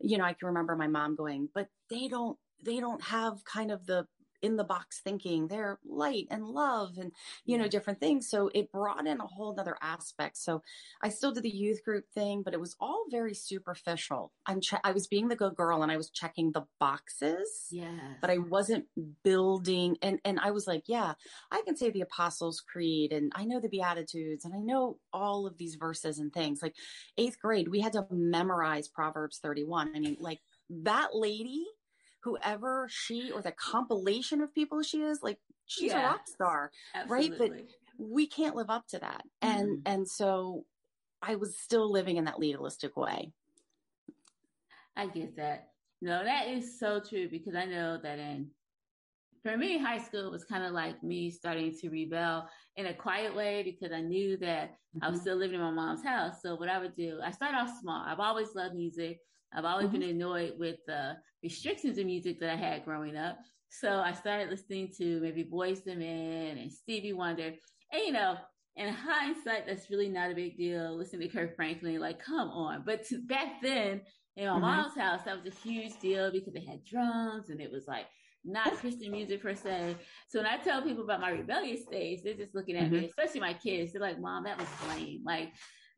you 0.00 0.16
know, 0.18 0.24
I 0.24 0.32
can 0.32 0.48
remember 0.48 0.76
my 0.76 0.88
mom 0.88 1.16
going, 1.16 1.48
but 1.54 1.68
they 1.90 2.08
don't, 2.08 2.38
they 2.64 2.80
don't 2.80 3.02
have 3.02 3.44
kind 3.44 3.70
of 3.70 3.86
the 3.86 4.06
in 4.42 4.56
the 4.56 4.64
box 4.64 5.00
thinking 5.02 5.48
they're 5.48 5.78
light 5.84 6.26
and 6.30 6.46
love 6.46 6.98
and 6.98 7.12
you 7.44 7.58
know 7.58 7.68
different 7.68 8.00
things. 8.00 8.28
So 8.28 8.50
it 8.54 8.70
brought 8.72 9.06
in 9.06 9.20
a 9.20 9.26
whole 9.26 9.54
nother 9.54 9.76
aspect. 9.80 10.36
So 10.36 10.62
i 11.02 11.08
still 11.08 11.32
did 11.32 11.42
the 11.42 11.50
youth 11.50 11.84
group 11.84 12.04
thing 12.14 12.42
but 12.42 12.54
it 12.54 12.60
was 12.60 12.76
all 12.80 13.04
very 13.10 13.34
superficial. 13.34 14.32
I'm 14.46 14.60
che- 14.60 14.78
i 14.84 14.92
was 14.92 15.06
being 15.06 15.28
the 15.28 15.36
good 15.36 15.56
girl 15.56 15.82
and 15.82 15.92
i 15.92 15.96
was 15.96 16.10
checking 16.10 16.52
the 16.52 16.64
boxes 16.80 17.68
yeah 17.70 18.14
but 18.20 18.30
i 18.30 18.38
wasn't 18.38 18.86
building 19.22 19.96
and 20.02 20.20
and 20.24 20.38
i 20.40 20.50
was 20.50 20.66
like 20.66 20.84
yeah 20.86 21.14
i 21.50 21.62
can 21.66 21.76
say 21.76 21.90
the 21.90 22.00
apostles 22.02 22.60
creed 22.60 23.12
and 23.12 23.32
i 23.34 23.44
know 23.44 23.60
the 23.60 23.68
beatitudes 23.68 24.44
and 24.44 24.54
i 24.54 24.58
know 24.58 24.98
all 25.12 25.46
of 25.46 25.56
these 25.58 25.74
verses 25.76 26.18
and 26.18 26.32
things. 26.32 26.62
Like 26.62 26.76
eighth 27.18 27.38
grade 27.40 27.68
we 27.68 27.80
had 27.80 27.92
to 27.92 28.06
memorize 28.10 28.88
proverbs 28.88 29.38
31 29.38 29.92
i 29.94 30.00
mean 30.00 30.16
like 30.20 30.40
that 30.70 31.14
lady 31.14 31.66
whoever 32.26 32.88
she 32.90 33.30
or 33.30 33.40
the 33.40 33.52
compilation 33.52 34.40
of 34.40 34.52
people 34.52 34.82
she 34.82 35.02
is, 35.02 35.22
like 35.22 35.38
she's 35.66 35.92
yeah, 35.92 36.00
a 36.00 36.06
rock 36.08 36.22
star, 36.26 36.70
absolutely. 36.94 37.38
right? 37.38 37.64
But 37.98 38.06
we 38.06 38.26
can't 38.26 38.56
live 38.56 38.68
up 38.68 38.86
to 38.88 38.98
that. 38.98 39.22
And 39.40 39.82
and 39.86 40.08
so 40.08 40.64
I 41.22 41.36
was 41.36 41.56
still 41.56 41.90
living 41.90 42.16
in 42.16 42.24
that 42.24 42.38
legalistic 42.38 42.96
way. 42.96 43.32
I 44.96 45.06
get 45.06 45.36
that. 45.36 45.68
No, 46.02 46.24
that 46.24 46.48
is 46.48 46.78
so 46.78 47.00
true 47.00 47.28
because 47.30 47.54
I 47.54 47.64
know 47.64 47.98
that 48.02 48.18
in 48.18 48.50
for 49.42 49.56
me, 49.56 49.78
high 49.78 49.98
school 49.98 50.32
was 50.32 50.44
kind 50.44 50.64
of 50.64 50.72
like 50.72 51.00
me 51.04 51.30
starting 51.30 51.72
to 51.78 51.88
rebel 51.88 52.48
in 52.76 52.86
a 52.86 52.94
quiet 52.94 53.34
way 53.34 53.62
because 53.62 53.92
I 53.92 54.00
knew 54.00 54.36
that 54.38 54.70
mm-hmm. 54.70 55.04
I 55.04 55.08
was 55.08 55.18
mm-hmm. 55.18 55.22
still 55.22 55.36
living 55.36 55.54
in 55.54 55.62
my 55.62 55.70
mom's 55.70 56.02
house. 56.02 56.42
So 56.42 56.56
what 56.56 56.68
I 56.68 56.80
would 56.80 56.96
do, 56.96 57.20
I 57.24 57.30
started 57.30 57.56
off 57.56 57.70
small. 57.80 58.04
I've 58.04 58.18
always 58.18 58.54
loved 58.56 58.74
music. 58.74 59.20
I've 59.54 59.64
always 59.64 59.88
mm-hmm. 59.88 60.00
been 60.00 60.10
annoyed 60.10 60.54
with 60.58 60.76
the 60.86 61.16
restrictions 61.42 61.98
in 61.98 62.06
music 62.06 62.40
that 62.40 62.50
I 62.50 62.56
had 62.56 62.84
growing 62.84 63.16
up. 63.16 63.38
So 63.68 64.00
I 64.00 64.12
started 64.12 64.50
listening 64.50 64.92
to 64.98 65.20
maybe 65.20 65.44
Boyz 65.44 65.86
II 65.86 65.96
Men 65.96 66.58
and 66.58 66.72
Stevie 66.72 67.12
Wonder. 67.12 67.52
And 67.92 68.02
you 68.04 68.12
know, 68.12 68.36
in 68.76 68.92
hindsight, 68.92 69.66
that's 69.66 69.90
really 69.90 70.08
not 70.08 70.30
a 70.30 70.34
big 70.34 70.56
deal. 70.56 70.96
Listening 70.96 71.28
to 71.28 71.34
Kirk 71.34 71.56
Franklin, 71.56 71.98
like, 71.98 72.22
come 72.22 72.48
on. 72.48 72.82
But 72.84 73.06
to, 73.06 73.18
back 73.18 73.62
then, 73.62 74.02
in 74.36 74.46
my 74.46 74.52
mm-hmm. 74.52 74.60
mom's 74.60 74.96
house, 74.96 75.22
that 75.24 75.42
was 75.42 75.52
a 75.52 75.68
huge 75.68 75.98
deal 75.98 76.30
because 76.30 76.52
they 76.52 76.64
had 76.64 76.84
drums 76.84 77.48
and 77.48 77.60
it 77.60 77.72
was 77.72 77.86
like 77.88 78.06
not 78.44 78.76
Christian 78.76 79.10
music 79.10 79.42
per 79.42 79.54
se. 79.54 79.96
So 80.28 80.40
when 80.40 80.46
I 80.46 80.58
tell 80.58 80.82
people 80.82 81.04
about 81.04 81.20
my 81.20 81.30
rebellious 81.30 81.82
stage, 81.82 82.20
they're 82.22 82.34
just 82.34 82.54
looking 82.54 82.76
at 82.76 82.84
mm-hmm. 82.84 83.00
me, 83.00 83.06
especially 83.06 83.40
my 83.40 83.54
kids. 83.54 83.92
They're 83.92 84.00
like, 84.00 84.20
"Mom, 84.20 84.44
that 84.44 84.58
was 84.58 84.68
lame. 84.88 85.22
Like, 85.24 85.52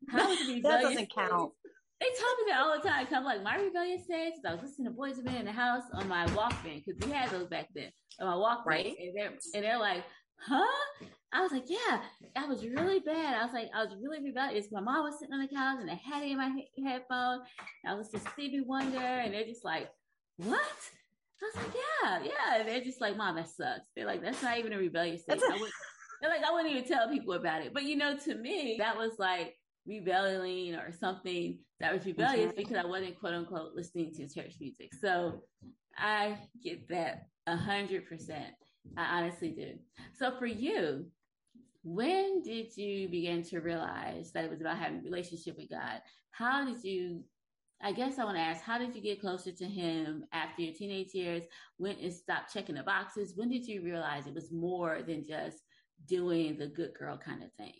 how 0.09 0.29
was 0.29 0.39
rebellious?" 0.47 0.63
that 0.63 0.81
doesn't 0.81 1.13
count. 1.13 1.51
They 1.99 2.07
tell 2.17 2.35
me 2.35 2.43
that 2.47 2.61
all 2.61 2.79
the 2.81 2.87
time. 2.87 3.07
Come 3.07 3.25
like 3.25 3.43
my 3.43 3.57
rebellious 3.57 4.05
stage. 4.05 4.33
I 4.45 4.53
was 4.53 4.63
listening 4.63 4.87
to 4.87 4.97
Boyz 4.97 5.17
II 5.17 5.23
Men 5.23 5.35
in 5.35 5.45
the 5.45 5.51
house 5.51 5.83
on 5.93 6.07
my 6.07 6.25
Walkman 6.27 6.83
because 6.85 6.99
we 7.05 7.11
had 7.11 7.29
those 7.29 7.47
back 7.47 7.67
then 7.75 7.91
on 8.21 8.27
my 8.27 8.35
Walkman, 8.35 8.65
right? 8.65 8.95
And 8.99 9.15
they're 9.15 9.33
and 9.53 9.63
they're 9.65 9.79
like, 9.79 10.05
"Huh?" 10.39 11.05
I 11.33 11.41
was 11.41 11.51
like, 11.51 11.65
"Yeah." 11.67 12.01
I 12.37 12.45
was 12.45 12.65
really 12.65 12.99
bad. 12.99 13.35
I 13.35 13.43
was 13.43 13.53
like, 13.53 13.69
I 13.75 13.83
was 13.83 13.93
really 14.01 14.23
rebellious. 14.23 14.67
My 14.71 14.79
mom 14.79 15.03
was 15.03 15.19
sitting 15.19 15.33
on 15.33 15.41
the 15.41 15.47
couch 15.47 15.79
and 15.81 15.91
I 15.91 15.95
had 15.95 16.23
it 16.23 16.31
in 16.31 16.37
my 16.37 16.49
he- 16.49 16.83
headphone. 16.83 17.41
I 17.85 17.95
was 17.95 18.09
just 18.11 18.29
Stevie 18.29 18.61
Wonder, 18.61 18.97
and 18.97 19.33
they're 19.33 19.43
just 19.43 19.65
like, 19.65 19.89
"What?" 20.37 20.61
I 21.41 21.45
was 21.45 21.55
like, 21.55 21.75
"Yeah, 21.75 22.19
yeah." 22.23 22.59
And 22.59 22.69
they're 22.69 22.83
just 22.83 23.01
like, 23.01 23.17
"Mom, 23.17 23.35
that 23.35 23.49
sucks." 23.49 23.89
They're 23.95 24.05
like, 24.05 24.21
"That's 24.21 24.41
not 24.41 24.57
even 24.57 24.71
a 24.71 24.77
rebellious 24.77 25.23
stage." 25.23 25.41
I 25.43 25.57
would, 25.59 25.71
they're 26.21 26.31
like, 26.31 26.45
"I 26.45 26.51
wouldn't 26.53 26.73
even 26.73 26.87
tell 26.87 27.09
people 27.09 27.33
about 27.33 27.61
it." 27.61 27.73
But 27.73 27.83
you 27.83 27.97
know, 27.97 28.15
to 28.15 28.35
me, 28.35 28.77
that 28.79 28.95
was 28.95 29.19
like 29.19 29.57
rebelling 29.85 30.75
or 30.75 30.93
something 30.93 31.59
that 31.79 31.93
was 31.93 32.05
rebellious 32.05 32.53
because 32.55 32.77
I 32.77 32.85
wasn't 32.85 33.19
quote 33.19 33.33
unquote 33.33 33.73
listening 33.75 34.13
to 34.15 34.27
church 34.27 34.55
music. 34.59 34.93
So 34.99 35.43
I 35.97 36.37
get 36.63 36.87
that 36.89 37.27
a 37.47 37.55
hundred 37.55 38.07
percent. 38.07 38.53
I 38.97 39.19
honestly 39.19 39.51
do. 39.51 39.73
So 40.17 40.37
for 40.37 40.45
you, 40.45 41.05
when 41.83 42.41
did 42.41 42.75
you 42.75 43.07
begin 43.07 43.43
to 43.43 43.59
realize 43.59 44.31
that 44.33 44.43
it 44.43 44.49
was 44.49 44.61
about 44.61 44.77
having 44.77 44.99
a 44.99 45.03
relationship 45.03 45.57
with 45.57 45.69
God? 45.69 46.01
How 46.31 46.65
did 46.65 46.83
you 46.83 47.23
I 47.81 47.93
guess 47.93 48.19
I 48.19 48.25
want 48.25 48.35
to 48.35 48.41
ask, 48.41 48.61
how 48.61 48.77
did 48.77 48.93
you 48.93 49.01
get 49.01 49.21
closer 49.21 49.53
to 49.53 49.65
him 49.65 50.25
after 50.33 50.63
your 50.63 50.73
teenage 50.73 51.13
years? 51.13 51.43
When 51.77 51.97
it 51.97 52.11
stopped 52.11 52.53
checking 52.53 52.75
the 52.75 52.83
boxes? 52.83 53.33
When 53.37 53.49
did 53.49 53.65
you 53.65 53.81
realize 53.81 54.27
it 54.27 54.33
was 54.33 54.51
more 54.51 54.99
than 55.07 55.23
just 55.23 55.59
doing 56.05 56.57
the 56.57 56.67
good 56.67 56.93
girl 56.93 57.17
kind 57.17 57.41
of 57.41 57.53
thing? 57.53 57.73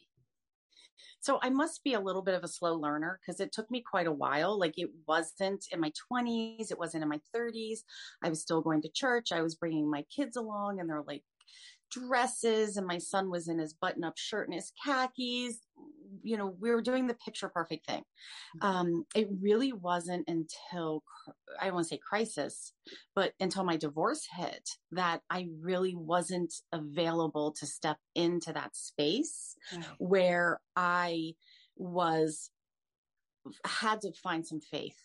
So 1.22 1.40
I 1.42 1.50
must 1.50 1.84
be 1.84 1.94
a 1.94 2.00
little 2.00 2.22
bit 2.22 2.36
of 2.36 2.44
a 2.44 2.48
slow 2.48 2.76
learner 2.76 3.20
because 3.22 3.40
it 3.40 3.52
took 3.52 3.70
me 3.70 3.82
quite 3.82 4.08
a 4.08 4.12
while. 4.12 4.58
Like 4.58 4.76
it 4.78 4.90
wasn't 5.08 5.66
in 5.72 5.80
my 5.80 5.92
20s, 6.12 6.72
it 6.72 6.80
wasn't 6.80 7.04
in 7.04 7.10
my 7.10 7.20
30s. 7.36 7.80
I 8.24 8.30
was 8.30 8.42
still 8.42 8.62
going 8.62 8.82
to 8.84 8.90
church. 8.90 9.32
I 9.32 9.42
was 9.42 9.56
bringing 9.56 9.90
my 9.90 10.06
kids 10.16 10.38
along 10.38 10.80
and 10.80 10.90
they're 10.90 11.04
like 11.06 11.24
dresses 11.92 12.78
and 12.78 12.88
my 12.88 12.98
son 12.98 13.30
was 13.30 13.48
in 13.48 13.60
his 13.60 13.74
button 13.74 14.04
up 14.04 14.18
shirt 14.18 14.48
and 14.48 14.56
his 14.56 14.72
khakis 14.84 15.60
you 16.24 16.38
know, 16.38 16.56
we 16.60 16.72
were 16.72 16.82
doing 16.82 17.08
the 17.08 17.14
picture 17.14 17.50
perfect 17.50 17.86
thing. 17.86 18.04
Mm-hmm. 18.58 18.66
Um, 18.66 19.06
it 19.16 19.28
really 19.42 19.74
wasn't 19.74 20.28
until 20.28 21.04
I 21.60 21.66
don't 21.66 21.76
want 21.76 21.88
to 21.88 21.96
say 21.96 22.00
crisis, 22.00 22.74
but 23.16 23.34
until 23.40 23.64
my 23.64 23.78
divorce 23.78 24.28
hit 24.36 24.70
that 24.92 25.22
I 25.30 25.48
really 25.62 25.96
wasn't 25.96 26.54
available 26.72 27.54
to 27.60 27.66
step 27.66 27.98
into 28.16 28.54
that 28.54 28.76
space 28.76 29.56
where 29.98 30.60
I 30.76 31.34
was 31.76 32.52
had 33.66 34.02
to 34.02 34.12
find 34.12 34.46
some 34.46 34.60
faith. 34.60 34.98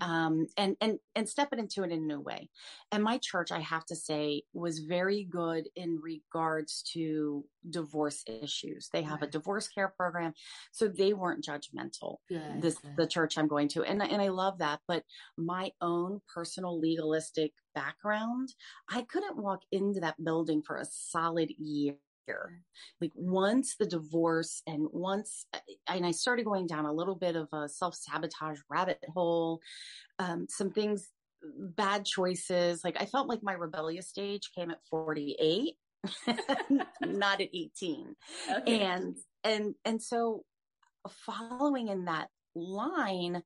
Um, 0.00 0.46
and, 0.56 0.76
and, 0.80 0.98
and 1.14 1.28
step 1.28 1.48
it 1.52 1.58
into 1.58 1.82
it 1.82 1.92
in 1.92 1.98
a 1.98 2.02
new 2.02 2.20
way. 2.20 2.48
And 2.92 3.02
my 3.02 3.18
church, 3.18 3.52
I 3.52 3.60
have 3.60 3.84
to 3.86 3.96
say, 3.96 4.42
was 4.52 4.78
very 4.78 5.24
good 5.24 5.68
in 5.76 6.00
regards 6.02 6.82
to 6.94 7.44
divorce 7.68 8.24
issues. 8.26 8.88
They 8.92 9.02
have 9.02 9.20
right. 9.20 9.28
a 9.28 9.30
divorce 9.30 9.68
care 9.68 9.92
program. 9.96 10.32
So 10.72 10.88
they 10.88 11.12
weren't 11.12 11.44
judgmental. 11.44 12.16
Good, 12.28 12.62
this, 12.62 12.78
good. 12.78 12.96
the 12.96 13.06
church 13.06 13.36
I'm 13.36 13.48
going 13.48 13.68
to. 13.68 13.82
And, 13.82 14.02
and 14.02 14.22
I 14.22 14.28
love 14.28 14.58
that. 14.58 14.80
But 14.88 15.02
my 15.36 15.70
own 15.80 16.20
personal 16.32 16.80
legalistic 16.80 17.52
background, 17.74 18.54
I 18.88 19.02
couldn't 19.02 19.36
walk 19.36 19.60
into 19.72 20.00
that 20.00 20.22
building 20.22 20.62
for 20.66 20.76
a 20.76 20.86
solid 20.90 21.50
year 21.58 21.96
like 23.00 23.12
once 23.14 23.76
the 23.78 23.86
divorce 23.86 24.62
and 24.66 24.86
once, 24.92 25.46
and 25.88 26.06
I 26.06 26.10
started 26.10 26.44
going 26.44 26.66
down 26.66 26.86
a 26.86 26.92
little 26.92 27.14
bit 27.14 27.36
of 27.36 27.48
a 27.52 27.68
self 27.68 27.94
sabotage 27.94 28.58
rabbit 28.68 28.98
hole, 29.14 29.60
um, 30.18 30.46
some 30.48 30.70
things, 30.70 31.08
bad 31.42 32.04
choices. 32.04 32.82
Like 32.84 32.96
I 33.00 33.06
felt 33.06 33.28
like 33.28 33.42
my 33.42 33.52
rebellious 33.52 34.08
stage 34.08 34.50
came 34.54 34.70
at 34.70 34.78
48 34.90 35.74
not 37.00 37.40
at 37.40 37.48
18. 37.52 38.14
Okay. 38.58 38.80
And, 38.80 39.16
and, 39.44 39.74
and 39.84 40.02
so 40.02 40.44
following 41.08 41.88
in 41.88 42.04
that 42.06 42.28
line, 42.54 43.42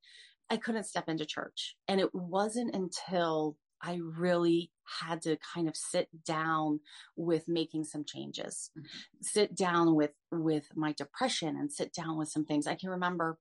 I 0.50 0.56
couldn't 0.56 0.84
step 0.84 1.08
into 1.08 1.26
church. 1.26 1.76
And 1.88 2.00
it 2.00 2.14
wasn't 2.14 2.74
until 2.74 3.56
I 3.82 4.00
really 4.02 4.70
had 5.00 5.22
to 5.22 5.36
kind 5.54 5.68
of 5.68 5.76
sit 5.76 6.08
down 6.24 6.80
with 7.16 7.48
making 7.48 7.84
some 7.84 8.04
changes, 8.04 8.70
mm-hmm. 8.76 8.86
sit 9.20 9.54
down 9.54 9.94
with, 9.94 10.12
with 10.30 10.66
my 10.74 10.92
depression 10.92 11.56
and 11.56 11.72
sit 11.72 11.92
down 11.92 12.18
with 12.18 12.28
some 12.28 12.44
things. 12.44 12.66
I 12.66 12.74
can 12.74 12.90
remember, 12.90 13.38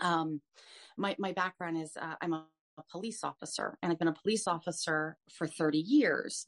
um, 0.00 0.40
my, 0.96 1.16
my 1.18 1.32
background 1.32 1.78
is, 1.78 1.96
uh, 2.00 2.14
I'm 2.20 2.32
a 2.32 2.44
police 2.90 3.22
officer 3.22 3.78
and 3.82 3.92
I've 3.92 3.98
been 3.98 4.08
a 4.08 4.12
police 4.12 4.46
officer 4.46 5.16
for 5.30 5.46
30 5.46 5.78
years. 5.78 6.46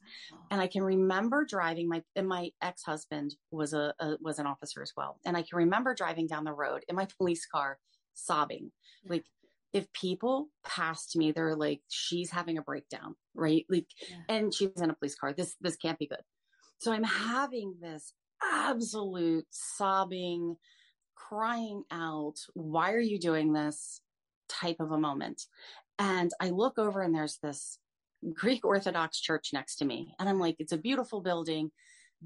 And 0.51 0.61
I 0.61 0.67
can 0.67 0.83
remember 0.83 1.45
driving 1.45 1.87
my, 1.87 2.03
and 2.15 2.27
my 2.27 2.51
ex-husband 2.61 3.35
was 3.51 3.73
a, 3.73 3.93
a, 3.99 4.17
was 4.21 4.39
an 4.39 4.47
officer 4.47 4.81
as 4.81 4.93
well. 4.97 5.19
And 5.25 5.37
I 5.37 5.41
can 5.41 5.57
remember 5.57 5.93
driving 5.93 6.27
down 6.27 6.43
the 6.43 6.53
road 6.53 6.83
in 6.87 6.95
my 6.95 7.07
police 7.17 7.45
car 7.45 7.79
sobbing, 8.13 8.71
like 9.07 9.25
if 9.73 9.91
people 9.91 10.49
passed 10.65 11.15
me, 11.15 11.31
they're 11.31 11.55
like, 11.55 11.81
she's 11.89 12.29
having 12.29 12.57
a 12.57 12.61
breakdown, 12.61 13.15
right? 13.33 13.65
Like, 13.69 13.87
yeah. 14.07 14.17
and 14.29 14.53
she's 14.53 14.69
in 14.79 14.91
a 14.91 14.95
police 14.95 15.15
car. 15.15 15.33
This, 15.33 15.55
this 15.59 15.75
can't 15.75 15.97
be 15.97 16.07
good. 16.07 16.21
So 16.77 16.93
I'm 16.93 17.03
having 17.03 17.75
this 17.81 18.13
absolute 18.43 19.45
sobbing, 19.49 20.55
crying 21.15 21.83
out, 21.91 22.35
why 22.53 22.93
are 22.93 22.99
you 22.99 23.19
doing 23.19 23.53
this 23.53 24.01
type 24.47 24.77
of 24.79 24.91
a 24.91 24.99
moment? 24.99 25.41
And 25.97 26.31
I 26.39 26.49
look 26.49 26.77
over 26.77 27.01
and 27.01 27.15
there's 27.15 27.39
this 27.41 27.79
Greek 28.33 28.63
Orthodox 28.63 29.19
church 29.19 29.49
next 29.53 29.77
to 29.77 29.85
me. 29.85 30.13
And 30.19 30.29
I'm 30.29 30.39
like, 30.39 30.57
it's 30.59 30.71
a 30.71 30.77
beautiful 30.77 31.21
building, 31.21 31.71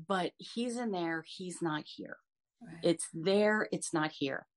but 0.07 0.31
he's 0.37 0.77
in 0.77 0.91
there. 0.91 1.23
He's 1.25 1.61
not 1.61 1.83
here. 1.85 2.17
Right. 2.61 2.79
It's 2.83 3.07
there. 3.13 3.67
It's 3.71 3.93
not 3.93 4.11
here 4.11 4.47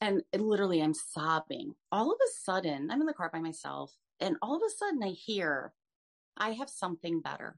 and 0.00 0.22
literally 0.34 0.80
I'm 0.80 0.94
sobbing. 0.94 1.74
All 1.90 2.12
of 2.12 2.18
a 2.22 2.30
sudden, 2.42 2.90
I'm 2.90 3.00
in 3.00 3.06
the 3.06 3.14
car 3.14 3.30
by 3.32 3.40
myself, 3.40 3.92
and 4.20 4.36
all 4.42 4.56
of 4.56 4.62
a 4.66 4.70
sudden 4.70 5.02
I 5.02 5.10
hear, 5.10 5.72
I 6.36 6.50
have 6.52 6.70
something 6.70 7.20
better. 7.20 7.56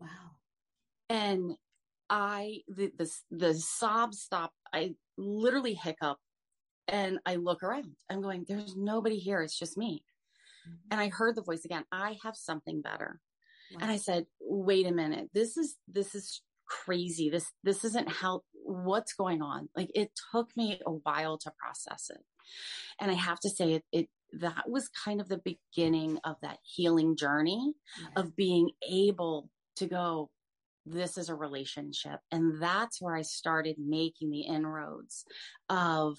Wow. 0.00 0.08
And 1.08 1.56
I, 2.08 2.60
the, 2.68 2.92
the, 2.96 3.10
the 3.30 3.54
sob 3.54 4.14
stop. 4.14 4.52
I 4.72 4.94
literally 5.16 5.74
hiccup 5.74 6.18
and 6.88 7.18
I 7.26 7.36
look 7.36 7.62
around. 7.62 7.96
I'm 8.10 8.22
going, 8.22 8.44
there's 8.46 8.76
nobody 8.76 9.18
here. 9.18 9.42
It's 9.42 9.58
just 9.58 9.76
me. 9.76 10.04
Mm-hmm. 10.68 10.76
And 10.92 11.00
I 11.00 11.08
heard 11.08 11.36
the 11.36 11.42
voice 11.42 11.64
again. 11.64 11.84
I 11.90 12.16
have 12.22 12.36
something 12.36 12.80
better. 12.80 13.20
Wow. 13.72 13.78
And 13.82 13.90
I 13.90 13.96
said, 13.96 14.26
wait 14.40 14.86
a 14.86 14.92
minute. 14.92 15.30
This 15.32 15.56
is, 15.56 15.76
this 15.88 16.14
is 16.14 16.42
crazy. 16.66 17.30
This, 17.30 17.46
this 17.62 17.84
isn't 17.84 18.08
how, 18.08 18.42
what's 18.52 19.14
going 19.14 19.42
on? 19.42 19.68
Like 19.76 19.90
it 19.94 20.10
took 20.32 20.48
me 20.56 20.80
a 20.84 20.90
while 20.90 21.38
to 21.38 21.52
process 21.58 22.10
it. 22.10 22.22
And 23.00 23.10
I 23.10 23.14
have 23.14 23.40
to 23.40 23.50
say 23.50 23.74
it, 23.74 23.84
it 23.92 24.08
that 24.32 24.68
was 24.68 24.88
kind 24.88 25.20
of 25.20 25.28
the 25.28 25.40
beginning 25.44 26.18
of 26.24 26.36
that 26.42 26.58
healing 26.62 27.16
journey 27.16 27.74
yes. 27.98 28.10
of 28.16 28.36
being 28.36 28.70
able 28.88 29.48
to 29.76 29.86
go, 29.86 30.30
this 30.84 31.16
is 31.16 31.28
a 31.28 31.34
relationship. 31.34 32.20
And 32.30 32.60
that's 32.60 33.00
where 33.00 33.16
I 33.16 33.22
started 33.22 33.76
making 33.78 34.30
the 34.30 34.42
inroads 34.42 35.24
of 35.68 36.18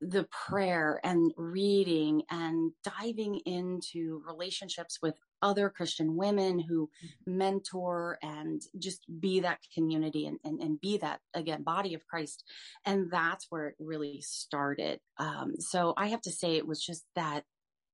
the 0.00 0.24
prayer 0.24 1.00
and 1.02 1.32
reading 1.36 2.22
and 2.30 2.72
diving 2.82 3.40
into 3.46 4.22
relationships 4.26 4.98
with 5.00 5.14
other 5.44 5.68
Christian 5.68 6.16
women 6.16 6.58
who 6.58 6.86
mm-hmm. 6.86 7.38
mentor 7.38 8.18
and 8.22 8.62
just 8.78 9.04
be 9.20 9.40
that 9.40 9.58
community 9.74 10.26
and, 10.26 10.38
and, 10.42 10.58
and, 10.60 10.80
be 10.80 10.96
that 10.98 11.20
again 11.34 11.62
body 11.62 11.94
of 11.94 12.06
Christ. 12.06 12.42
And 12.86 13.10
that's 13.10 13.46
where 13.50 13.68
it 13.68 13.76
really 13.78 14.22
started. 14.22 14.98
Um, 15.18 15.52
so 15.60 15.92
I 15.96 16.08
have 16.08 16.22
to 16.22 16.32
say 16.32 16.56
it 16.56 16.66
was 16.66 16.82
just 16.82 17.04
that 17.14 17.44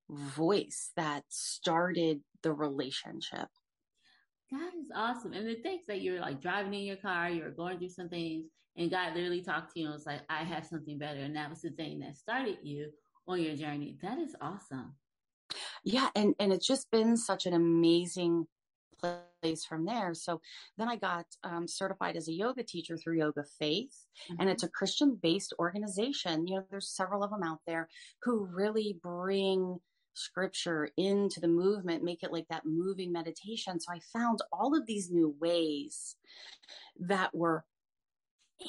voice 0.09 0.92
that 0.97 1.25
started 1.28 2.21
the 2.42 2.52
relationship. 2.52 3.49
That 4.52 4.73
is 4.80 4.90
awesome. 4.95 5.33
And 5.33 5.47
the 5.47 5.57
things 5.57 5.83
that 5.88 6.02
you're 6.02 6.21
like 6.21 6.40
driving 6.40 6.75
in 6.75 6.85
your 6.85 6.97
car, 6.97 7.30
you're 7.30 7.50
going 7.50 7.78
through 7.78 7.90
some 7.90 8.09
things, 8.09 8.47
and 8.76 8.90
God 8.90 9.14
literally 9.14 9.42
talked 9.42 9.75
to 9.75 9.80
you 9.80 9.87
and 9.87 9.95
was 9.95 10.07
like, 10.07 10.23
I 10.28 10.45
have 10.45 10.64
something 10.66 10.99
better. 10.99 11.21
And 11.21 11.37
that 11.37 11.50
was 11.50 11.62
the 11.62 11.71
thing 11.71 11.99
that 12.00 12.16
started 12.16 12.59
you 12.62 12.91
on 13.26 13.41
your 13.41 13.56
journey. 13.56 13.99
That 14.02 14.19
is 14.19 14.34
awesome. 14.41 14.95
Yeah. 15.84 16.08
And, 16.14 16.34
and 16.38 16.52
it's 16.52 16.66
just 16.66 16.90
been 16.90 17.16
such 17.16 17.47
an 17.47 17.54
amazing 17.54 18.47
place 19.00 19.64
from 19.64 19.84
there. 19.84 20.14
So 20.14 20.40
then 20.76 20.88
I 20.88 20.97
got 20.97 21.26
um, 21.43 21.66
certified 21.66 22.16
as 22.16 22.28
a 22.28 22.32
yoga 22.32 22.62
teacher 22.62 22.97
through 22.97 23.19
Yoga 23.19 23.45
Faith, 23.58 24.06
mm-hmm. 24.30 24.40
and 24.40 24.50
it's 24.50 24.62
a 24.62 24.69
Christian 24.69 25.19
based 25.21 25.54
organization. 25.58 26.47
You 26.47 26.56
know, 26.56 26.64
there's 26.71 26.95
several 26.95 27.23
of 27.23 27.30
them 27.30 27.43
out 27.43 27.60
there 27.66 27.88
who 28.23 28.47
really 28.52 28.99
bring 29.02 29.78
scripture 30.14 30.88
into 30.97 31.40
the 31.40 31.49
movement, 31.49 32.04
make 32.04 32.23
it 32.23 32.32
like 32.32 32.47
that 32.49 32.66
moving 32.66 33.12
meditation. 33.12 33.80
So 33.80 33.93
I 33.93 34.00
found 34.12 34.40
all 34.52 34.76
of 34.76 34.86
these 34.86 35.10
new 35.10 35.34
ways 35.40 36.16
that 36.99 37.34
were 37.34 37.64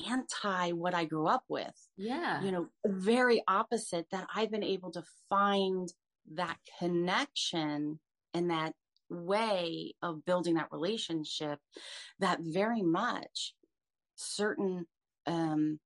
anti 0.09 0.71
what 0.71 0.93
I 0.93 1.05
grew 1.05 1.27
up 1.27 1.43
with. 1.49 1.75
Yeah. 1.97 2.41
You 2.41 2.51
know, 2.51 2.67
very 2.85 3.43
opposite 3.47 4.07
that 4.11 4.27
I've 4.33 4.51
been 4.51 4.63
able 4.63 4.91
to 4.91 5.03
find 5.29 5.91
that 6.33 6.57
connection 6.79 7.99
and 8.33 8.49
that 8.49 8.73
way 9.09 9.93
of 10.01 10.23
building 10.25 10.55
that 10.55 10.71
relationship 10.71 11.59
that 12.19 12.39
very 12.41 12.81
much 12.81 13.53
certain 14.15 14.85
um 15.27 15.79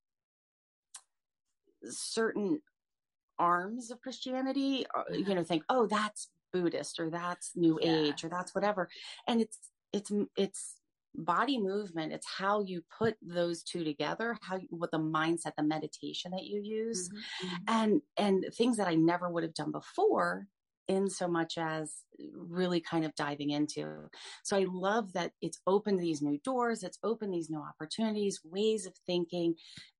certain 1.89 2.61
arms 3.39 3.89
of 3.89 3.99
christianity 4.01 4.85
uh, 4.95 5.03
you 5.11 5.33
know 5.33 5.43
think 5.43 5.63
oh 5.69 5.87
that's 5.87 6.29
buddhist 6.53 6.99
or 6.99 7.09
that's 7.09 7.51
new 7.55 7.79
yeah. 7.81 7.91
age 7.91 8.23
or 8.23 8.29
that's 8.29 8.53
whatever 8.53 8.87
and 9.27 9.41
it's 9.41 9.57
it's 9.91 10.11
it's 10.37 10.75
body 11.17 11.59
movement 11.59 12.13
it's 12.13 12.27
how 12.37 12.61
you 12.61 12.81
put 12.97 13.15
those 13.21 13.63
two 13.63 13.83
together 13.83 14.37
how 14.41 14.57
you, 14.57 14.67
what 14.69 14.91
the 14.91 14.97
mindset 14.97 15.51
the 15.57 15.63
meditation 15.63 16.31
that 16.31 16.45
you 16.45 16.61
use 16.61 17.09
mm-hmm. 17.09 17.47
mm-hmm. 17.47 17.63
and 17.67 18.01
and 18.17 18.53
things 18.55 18.77
that 18.77 18.87
i 18.87 18.95
never 18.95 19.29
would 19.29 19.43
have 19.43 19.53
done 19.53 19.71
before 19.71 20.47
in 20.87 21.09
so 21.09 21.27
much 21.27 21.57
as 21.57 22.03
really 22.33 22.79
kind 22.79 23.05
of 23.05 23.15
diving 23.15 23.49
into 23.49 24.07
so 24.43 24.55
i 24.57 24.65
love 24.69 25.11
that 25.13 25.31
it's 25.41 25.59
opened 25.65 25.99
these 25.99 26.21
new 26.21 26.39
doors 26.43 26.83
it's 26.83 26.99
opened 27.03 27.33
these 27.33 27.49
new 27.49 27.61
opportunities 27.61 28.39
ways 28.43 28.85
of 28.85 28.93
thinking 29.05 29.55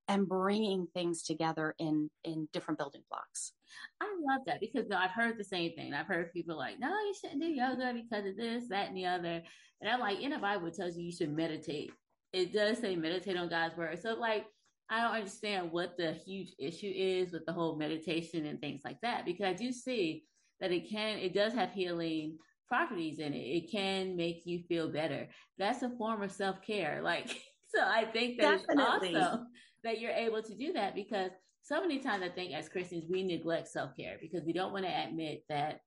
and 0.08 0.28
bringing 0.28 0.88
things 0.94 1.24
together 1.24 1.74
in 1.80 2.10
in 2.24 2.48
different 2.54 2.78
building 2.78 3.04
blocks 3.10 3.54
I 4.02 4.16
love 4.22 4.42
that 4.46 4.60
because 4.60 4.92
I've 4.92 5.12
heard 5.12 5.38
the 5.38 5.44
same 5.44 5.74
thing. 5.74 5.94
I've 5.94 6.08
heard 6.08 6.34
people 6.34 6.58
like, 6.58 6.80
no, 6.80 6.90
you 6.90 7.14
shouldn't 7.20 7.42
do 7.42 7.48
yoga 7.48 7.94
because 7.94 8.26
of 8.26 8.36
this, 8.38 8.68
that, 8.70 8.88
and 8.88 8.98
the 8.98 9.06
other. 9.06 9.42
And 9.82 9.90
I'm 9.90 10.00
like, 10.00 10.22
in 10.22 10.32
the 10.32 10.38
Bible, 10.38 10.72
tells 10.72 10.98
you 10.98 11.06
you 11.06 11.12
should 11.12 11.36
meditate. 11.36 11.92
It 12.34 12.54
does 12.54 12.80
say 12.80 12.96
meditate 12.96 13.38
on 13.38 13.50
God's 13.50 13.78
word. 13.78 14.00
So, 14.02 14.14
like, 14.14 14.46
I 14.90 15.02
don't 15.02 15.16
understand 15.16 15.72
what 15.72 15.98
the 15.98 16.14
huge 16.14 16.54
issue 16.60 16.92
is 16.94 17.32
with 17.32 17.46
the 17.46 17.54
whole 17.54 17.78
meditation 17.78 18.46
and 18.46 18.60
things 18.60 18.82
like 18.86 19.02
that 19.02 19.26
because 19.26 19.46
I 19.46 19.54
do 19.54 19.72
see 19.72 20.26
that 20.60 20.72
it 20.72 20.90
can, 20.90 21.18
it 21.18 21.34
does 21.34 21.54
have 21.54 21.72
healing 21.72 22.38
properties 22.68 23.20
in 23.20 23.34
it. 23.34 23.38
It 23.38 23.72
can 23.72 24.16
make 24.16 24.46
you 24.46 24.60
feel 24.68 24.90
better. 24.92 25.28
That's 25.58 25.82
a 25.84 25.90
form 25.98 26.22
of 26.22 26.32
self 26.32 26.62
care. 26.62 27.02
Like, 27.02 27.28
so 27.74 27.82
I 27.82 28.06
think 28.06 28.40
that 28.42 28.66
Definitely. 28.68 29.10
it's 29.10 29.18
awesome 29.18 29.48
that 29.86 30.02
you're 30.02 30.12
able 30.12 30.42
to 30.42 30.56
do 30.56 30.74
that 30.74 30.94
because 30.94 31.32
so 31.62 31.80
many 31.80 32.00
times 32.00 32.24
I 32.24 32.30
think 32.30 32.54
as 32.54 32.68
Christians, 32.70 33.06
we 33.10 33.24
neglect 33.24 33.70
self 33.70 33.96
care 33.96 34.18
because 34.22 34.44
we 34.46 34.54
don't 34.54 34.74
want 34.74 34.86
to 34.86 34.92
admit 34.92 35.44
that 35.50 35.80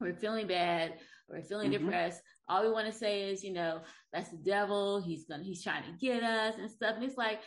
we're 0.00 0.14
feeling 0.14 0.46
bad, 0.46 0.94
we're 1.28 1.42
feeling 1.42 1.70
mm-hmm. 1.70 1.84
depressed. 1.84 2.22
All 2.48 2.62
we 2.62 2.70
want 2.70 2.86
to 2.86 2.92
say 2.92 3.30
is, 3.30 3.44
you 3.44 3.52
know, 3.52 3.80
that's 4.12 4.30
the 4.30 4.38
devil. 4.38 5.00
He's 5.00 5.24
gonna, 5.24 5.42
he's 5.42 5.62
trying 5.62 5.84
to 5.84 5.98
get 5.98 6.22
us 6.22 6.54
and 6.58 6.70
stuff. 6.70 6.94
And 6.94 7.04
it's 7.04 7.18
like, 7.18 7.40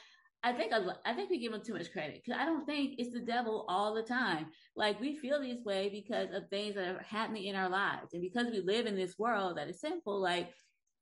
I 0.43 0.51
think, 0.51 0.73
I 1.05 1.13
think 1.13 1.29
we 1.29 1.39
give 1.39 1.53
him 1.53 1.61
too 1.65 1.73
much 1.73 1.91
credit 1.91 2.21
because 2.23 2.39
I 2.39 2.45
don't 2.45 2.65
think 2.65 2.95
it's 2.97 3.13
the 3.13 3.21
devil 3.21 3.65
all 3.69 3.93
the 3.93 4.03
time. 4.03 4.47
Like 4.75 4.99
we 4.99 5.15
feel 5.15 5.41
this 5.41 5.63
way 5.63 5.89
because 5.89 6.33
of 6.33 6.49
things 6.49 6.75
that 6.75 6.87
are 6.87 7.05
happening 7.07 7.45
in 7.45 7.55
our 7.55 7.69
lives. 7.69 8.13
And 8.13 8.21
because 8.21 8.47
we 8.51 8.59
live 8.59 8.85
in 8.85 8.95
this 8.95 9.17
world 9.17 9.57
that 9.57 9.69
is 9.69 9.79
sinful, 9.79 10.21
like 10.21 10.49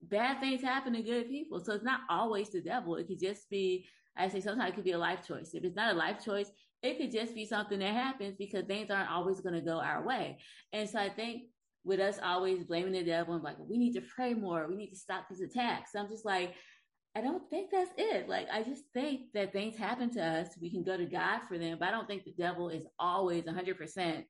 bad 0.03 0.39
things 0.39 0.61
happen 0.61 0.93
to 0.93 1.01
good 1.01 1.29
people. 1.29 1.63
So 1.63 1.73
it's 1.73 1.83
not 1.83 2.01
always 2.09 2.49
the 2.49 2.61
devil. 2.61 2.95
It 2.95 3.07
could 3.07 3.19
just 3.19 3.49
be 3.49 3.85
I 4.17 4.27
say 4.27 4.41
sometimes 4.41 4.71
it 4.71 4.75
could 4.75 4.83
be 4.83 4.91
a 4.91 4.97
life 4.97 5.25
choice. 5.25 5.51
If 5.53 5.63
it's 5.63 5.75
not 5.75 5.93
a 5.93 5.97
life 5.97 6.23
choice, 6.23 6.51
it 6.83 6.97
could 6.97 7.11
just 7.11 7.35
be 7.35 7.45
something 7.45 7.79
that 7.79 7.93
happens 7.93 8.35
because 8.37 8.65
things 8.65 8.89
aren't 8.89 9.11
always 9.11 9.39
going 9.39 9.55
to 9.55 9.61
go 9.61 9.79
our 9.79 10.05
way. 10.05 10.37
And 10.73 10.89
so 10.89 10.99
I 10.99 11.09
think 11.09 11.43
with 11.83 11.99
us 11.99 12.19
always 12.23 12.63
blaming 12.63 12.93
the 12.93 13.03
devil 13.03 13.33
and 13.33 13.43
like, 13.43 13.57
we 13.59 13.77
need 13.77 13.93
to 13.93 14.01
pray 14.01 14.33
more. 14.33 14.67
We 14.67 14.75
need 14.75 14.89
to 14.89 14.95
stop 14.95 15.25
these 15.29 15.41
attacks. 15.41 15.91
I'm 15.95 16.09
just 16.09 16.25
like, 16.25 16.53
I 17.15 17.21
don't 17.21 17.49
think 17.49 17.71
that's 17.71 17.91
it. 17.97 18.29
Like, 18.29 18.47
I 18.51 18.63
just 18.63 18.83
think 18.93 19.33
that 19.33 19.51
things 19.51 19.75
happen 19.75 20.09
to 20.11 20.23
us. 20.23 20.49
We 20.61 20.71
can 20.71 20.83
go 20.83 20.97
to 20.97 21.05
God 21.05 21.41
for 21.47 21.57
them, 21.57 21.77
but 21.79 21.89
I 21.89 21.91
don't 21.91 22.07
think 22.07 22.23
the 22.23 22.33
devil 22.37 22.69
is 22.69 22.85
always 22.99 23.43
100% 23.43 24.23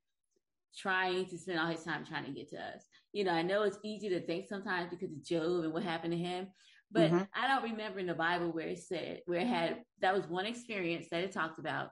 trying 0.77 1.25
to 1.25 1.37
spend 1.37 1.59
all 1.59 1.67
his 1.67 1.83
time 1.83 2.05
trying 2.05 2.25
to 2.25 2.31
get 2.31 2.49
to 2.49 2.57
us. 2.57 2.85
You 3.13 3.23
know, 3.23 3.31
I 3.31 3.41
know 3.41 3.63
it's 3.63 3.79
easy 3.83 4.09
to 4.09 4.21
think 4.21 4.47
sometimes 4.47 4.89
because 4.89 5.11
of 5.11 5.23
Job 5.23 5.63
and 5.63 5.73
what 5.73 5.83
happened 5.83 6.13
to 6.13 6.17
him, 6.17 6.47
but 6.91 7.11
mm-hmm. 7.11 7.23
I 7.33 7.47
don't 7.47 7.71
remember 7.71 7.99
in 7.99 8.07
the 8.07 8.13
Bible 8.13 8.51
where 8.51 8.67
it 8.67 8.79
said 8.79 9.21
where 9.25 9.39
it 9.39 9.47
had 9.47 9.83
that 10.01 10.15
was 10.15 10.27
one 10.27 10.45
experience 10.45 11.07
that 11.11 11.23
it 11.23 11.31
talked 11.31 11.59
about. 11.59 11.89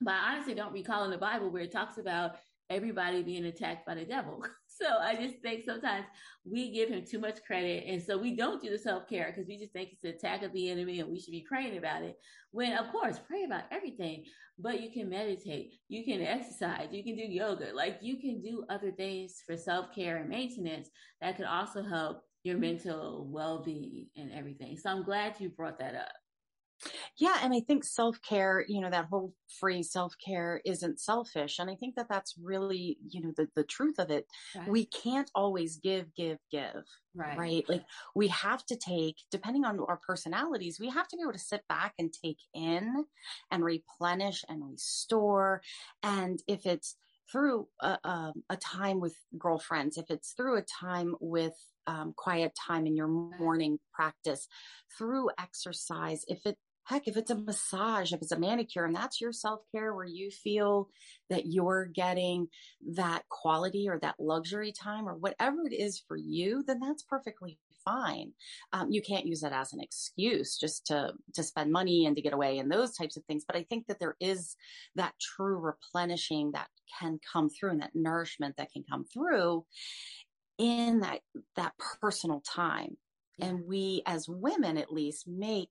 But 0.00 0.14
I 0.14 0.34
honestly 0.34 0.54
don't 0.54 0.72
recall 0.72 1.04
in 1.04 1.10
the 1.10 1.18
Bible 1.18 1.50
where 1.50 1.62
it 1.62 1.72
talks 1.72 1.98
about 1.98 2.36
everybody 2.70 3.22
being 3.22 3.44
attacked 3.44 3.86
by 3.86 3.94
the 3.94 4.04
devil. 4.04 4.44
So 4.82 4.98
I 5.00 5.14
just 5.14 5.36
think 5.42 5.64
sometimes 5.64 6.06
we 6.44 6.72
give 6.72 6.88
him 6.88 7.04
too 7.04 7.20
much 7.20 7.44
credit. 7.46 7.84
And 7.86 8.02
so 8.02 8.18
we 8.18 8.34
don't 8.34 8.60
do 8.60 8.70
the 8.70 8.78
self 8.78 9.08
care 9.08 9.26
because 9.30 9.46
we 9.46 9.56
just 9.58 9.72
think 9.72 9.90
it's 9.92 10.04
an 10.04 10.10
attack 10.10 10.42
of 10.42 10.52
the 10.52 10.70
enemy 10.70 10.98
and 11.00 11.08
we 11.08 11.20
should 11.20 11.30
be 11.30 11.46
praying 11.48 11.78
about 11.78 12.02
it. 12.02 12.18
When, 12.50 12.72
of 12.72 12.90
course, 12.90 13.20
pray 13.26 13.44
about 13.44 13.64
everything, 13.70 14.24
but 14.58 14.80
you 14.82 14.90
can 14.90 15.08
meditate, 15.08 15.74
you 15.88 16.04
can 16.04 16.20
exercise, 16.20 16.88
you 16.90 17.04
can 17.04 17.16
do 17.16 17.22
yoga, 17.22 17.68
like 17.74 17.98
you 18.02 18.18
can 18.18 18.40
do 18.40 18.64
other 18.68 18.90
things 18.90 19.42
for 19.46 19.56
self 19.56 19.94
care 19.94 20.16
and 20.16 20.28
maintenance 20.28 20.88
that 21.20 21.36
could 21.36 21.46
also 21.46 21.82
help 21.82 22.22
your 22.42 22.58
mental 22.58 23.28
well 23.30 23.62
being 23.62 24.06
and 24.16 24.32
everything. 24.32 24.76
So 24.76 24.90
I'm 24.90 25.04
glad 25.04 25.36
you 25.38 25.48
brought 25.48 25.78
that 25.78 25.94
up. 25.94 26.21
Yeah. 27.18 27.38
And 27.42 27.52
I 27.52 27.60
think 27.60 27.84
self 27.84 28.20
care, 28.22 28.64
you 28.66 28.80
know, 28.80 28.90
that 28.90 29.06
whole 29.10 29.34
phrase 29.60 29.90
self 29.90 30.14
care 30.24 30.60
isn't 30.64 30.98
selfish. 30.98 31.58
And 31.58 31.70
I 31.70 31.74
think 31.74 31.94
that 31.96 32.08
that's 32.08 32.34
really, 32.42 32.98
you 33.06 33.20
know, 33.20 33.32
the, 33.36 33.48
the 33.54 33.64
truth 33.64 33.98
of 33.98 34.10
it. 34.10 34.26
Right. 34.56 34.68
We 34.68 34.86
can't 34.86 35.30
always 35.34 35.76
give, 35.76 36.14
give, 36.14 36.38
give. 36.50 36.84
Right. 37.14 37.38
Right. 37.38 37.64
Like 37.68 37.84
we 38.14 38.28
have 38.28 38.64
to 38.66 38.76
take, 38.76 39.16
depending 39.30 39.64
on 39.64 39.78
our 39.80 40.00
personalities, 40.06 40.80
we 40.80 40.88
have 40.88 41.08
to 41.08 41.16
be 41.16 41.22
able 41.22 41.32
to 41.32 41.38
sit 41.38 41.62
back 41.68 41.92
and 41.98 42.12
take 42.12 42.38
in 42.54 43.04
and 43.50 43.64
replenish 43.64 44.44
and 44.48 44.66
restore. 44.70 45.60
And 46.02 46.42
if 46.48 46.66
it's, 46.66 46.96
through 47.30 47.66
a, 47.80 47.98
a, 48.04 48.32
a, 48.50 48.56
time 48.56 49.00
with 49.00 49.14
girlfriends, 49.38 49.96
if 49.96 50.10
it's 50.10 50.32
through 50.32 50.58
a 50.58 50.62
time 50.62 51.14
with 51.20 51.54
um, 51.86 52.12
quiet 52.14 52.52
time 52.54 52.86
in 52.86 52.94
your 52.94 53.08
morning 53.08 53.78
practice, 53.94 54.48
through 54.98 55.30
exercise, 55.38 56.24
if 56.28 56.44
it 56.44 56.58
heck, 56.84 57.06
if 57.06 57.16
it's 57.16 57.30
a 57.30 57.36
massage, 57.36 58.12
if 58.12 58.22
it's 58.22 58.32
a 58.32 58.38
manicure, 58.38 58.84
and 58.84 58.94
that's 58.94 59.20
your 59.20 59.32
self 59.32 59.60
care 59.74 59.94
where 59.94 60.04
you 60.04 60.30
feel 60.30 60.88
that 61.30 61.46
you're 61.46 61.86
getting 61.86 62.48
that 62.94 63.22
quality 63.28 63.88
or 63.88 63.98
that 64.00 64.16
luxury 64.18 64.72
time 64.72 65.08
or 65.08 65.14
whatever 65.14 65.66
it 65.66 65.74
is 65.74 66.02
for 66.06 66.16
you, 66.16 66.62
then 66.66 66.80
that's 66.80 67.02
perfectly 67.02 67.58
fine. 67.84 68.32
Um, 68.72 68.90
you 68.90 69.02
can't 69.02 69.26
use 69.26 69.40
that 69.40 69.52
as 69.52 69.72
an 69.72 69.80
excuse 69.80 70.56
just 70.58 70.86
to 70.86 71.12
to 71.34 71.42
spend 71.42 71.72
money 71.72 72.06
and 72.06 72.16
to 72.16 72.22
get 72.22 72.32
away 72.32 72.58
and 72.58 72.70
those 72.70 72.96
types 72.96 73.16
of 73.16 73.24
things. 73.24 73.44
But 73.46 73.56
I 73.56 73.64
think 73.64 73.86
that 73.86 73.98
there 73.98 74.16
is 74.20 74.56
that 74.96 75.14
true 75.20 75.58
replenishing 75.58 76.52
that 76.52 76.68
can 77.00 77.18
come 77.32 77.48
through 77.48 77.70
and 77.70 77.82
that 77.82 77.94
nourishment 77.94 78.56
that 78.56 78.72
can 78.72 78.84
come 78.88 79.04
through 79.04 79.64
in 80.58 81.00
that 81.00 81.20
that 81.56 81.72
personal 82.00 82.40
time. 82.40 82.96
And 83.40 83.66
we 83.66 84.02
as 84.06 84.28
women 84.28 84.76
at 84.76 84.92
least 84.92 85.26
make 85.26 85.70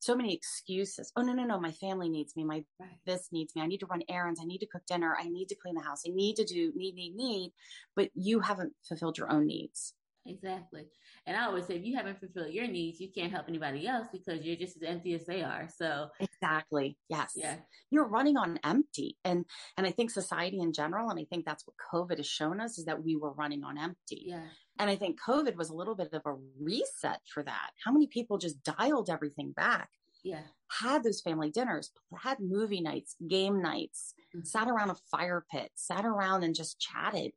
so 0.00 0.14
many 0.14 0.34
excuses. 0.34 1.12
Oh 1.16 1.22
no, 1.22 1.32
no, 1.32 1.44
no, 1.44 1.60
my 1.60 1.72
family 1.72 2.08
needs 2.08 2.36
me. 2.36 2.44
My 2.44 2.64
right. 2.80 2.98
this 3.06 3.28
needs 3.32 3.54
me. 3.54 3.62
I 3.62 3.66
need 3.66 3.80
to 3.80 3.86
run 3.86 4.02
errands. 4.08 4.40
I 4.40 4.46
need 4.46 4.58
to 4.58 4.66
cook 4.66 4.82
dinner. 4.86 5.16
I 5.18 5.28
need 5.28 5.48
to 5.48 5.56
clean 5.56 5.74
the 5.74 5.82
house. 5.82 6.02
I 6.06 6.10
need 6.10 6.36
to 6.36 6.44
do 6.44 6.72
need, 6.74 6.94
need, 6.94 7.14
need. 7.14 7.52
But 7.96 8.10
you 8.14 8.40
haven't 8.40 8.72
fulfilled 8.86 9.18
your 9.18 9.30
own 9.30 9.46
needs. 9.46 9.94
Exactly. 10.28 10.84
And 11.26 11.36
I 11.36 11.44
always 11.46 11.66
say 11.66 11.76
if 11.76 11.84
you 11.84 11.96
haven't 11.96 12.20
fulfilled 12.20 12.52
your 12.52 12.66
needs, 12.66 13.00
you 13.00 13.08
can't 13.10 13.32
help 13.32 13.46
anybody 13.48 13.86
else 13.86 14.08
because 14.12 14.44
you're 14.44 14.56
just 14.56 14.76
as 14.76 14.82
empty 14.82 15.14
as 15.14 15.24
they 15.26 15.42
are. 15.42 15.68
So 15.74 16.08
Exactly. 16.20 16.96
Yes. 17.08 17.32
Yeah. 17.34 17.56
You're 17.90 18.06
running 18.06 18.36
on 18.36 18.58
empty. 18.62 19.16
And 19.24 19.44
and 19.76 19.86
I 19.86 19.90
think 19.90 20.10
society 20.10 20.60
in 20.60 20.72
general, 20.72 21.10
and 21.10 21.18
I 21.18 21.24
think 21.24 21.44
that's 21.44 21.64
what 21.66 21.76
COVID 21.92 22.18
has 22.18 22.26
shown 22.26 22.60
us, 22.60 22.78
is 22.78 22.84
that 22.84 23.02
we 23.02 23.16
were 23.16 23.32
running 23.32 23.64
on 23.64 23.78
empty. 23.78 24.24
Yeah. 24.26 24.44
And 24.78 24.88
I 24.88 24.96
think 24.96 25.20
COVID 25.20 25.56
was 25.56 25.70
a 25.70 25.74
little 25.74 25.94
bit 25.94 26.12
of 26.12 26.22
a 26.24 26.36
reset 26.60 27.20
for 27.26 27.42
that. 27.42 27.70
How 27.84 27.92
many 27.92 28.06
people 28.06 28.38
just 28.38 28.62
dialed 28.62 29.10
everything 29.10 29.52
back? 29.52 29.88
Yeah. 30.24 30.42
Had 30.70 31.02
those 31.02 31.20
family 31.20 31.50
dinners, 31.50 31.90
had 32.16 32.40
movie 32.40 32.80
nights, 32.80 33.16
game 33.28 33.62
nights, 33.62 34.14
mm-hmm. 34.34 34.44
sat 34.44 34.68
around 34.68 34.90
a 34.90 34.96
fire 35.10 35.44
pit, 35.50 35.70
sat 35.74 36.04
around 36.04 36.44
and 36.44 36.54
just 36.54 36.80
chatted 36.80 37.32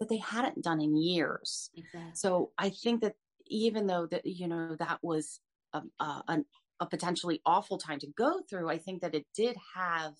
that 0.00 0.08
they 0.08 0.18
hadn't 0.18 0.62
done 0.62 0.80
in 0.80 0.96
years. 0.96 1.70
Exactly. 1.76 2.10
So 2.14 2.50
I 2.58 2.70
think 2.70 3.02
that 3.02 3.14
even 3.46 3.86
though 3.86 4.06
that, 4.06 4.26
you 4.26 4.48
know, 4.48 4.76
that 4.78 4.98
was 5.02 5.40
a, 5.72 5.82
a, 6.00 6.40
a 6.80 6.86
potentially 6.86 7.40
awful 7.46 7.78
time 7.78 7.98
to 8.00 8.08
go 8.18 8.40
through, 8.48 8.68
I 8.68 8.78
think 8.78 9.02
that 9.02 9.14
it 9.14 9.26
did 9.36 9.56
have 9.74 10.14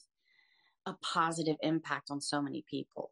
a 0.87 0.95
positive 1.03 1.57
impact 1.63 2.11
on 2.11 2.21
so 2.21 2.41
many 2.41 2.65
people. 2.71 3.11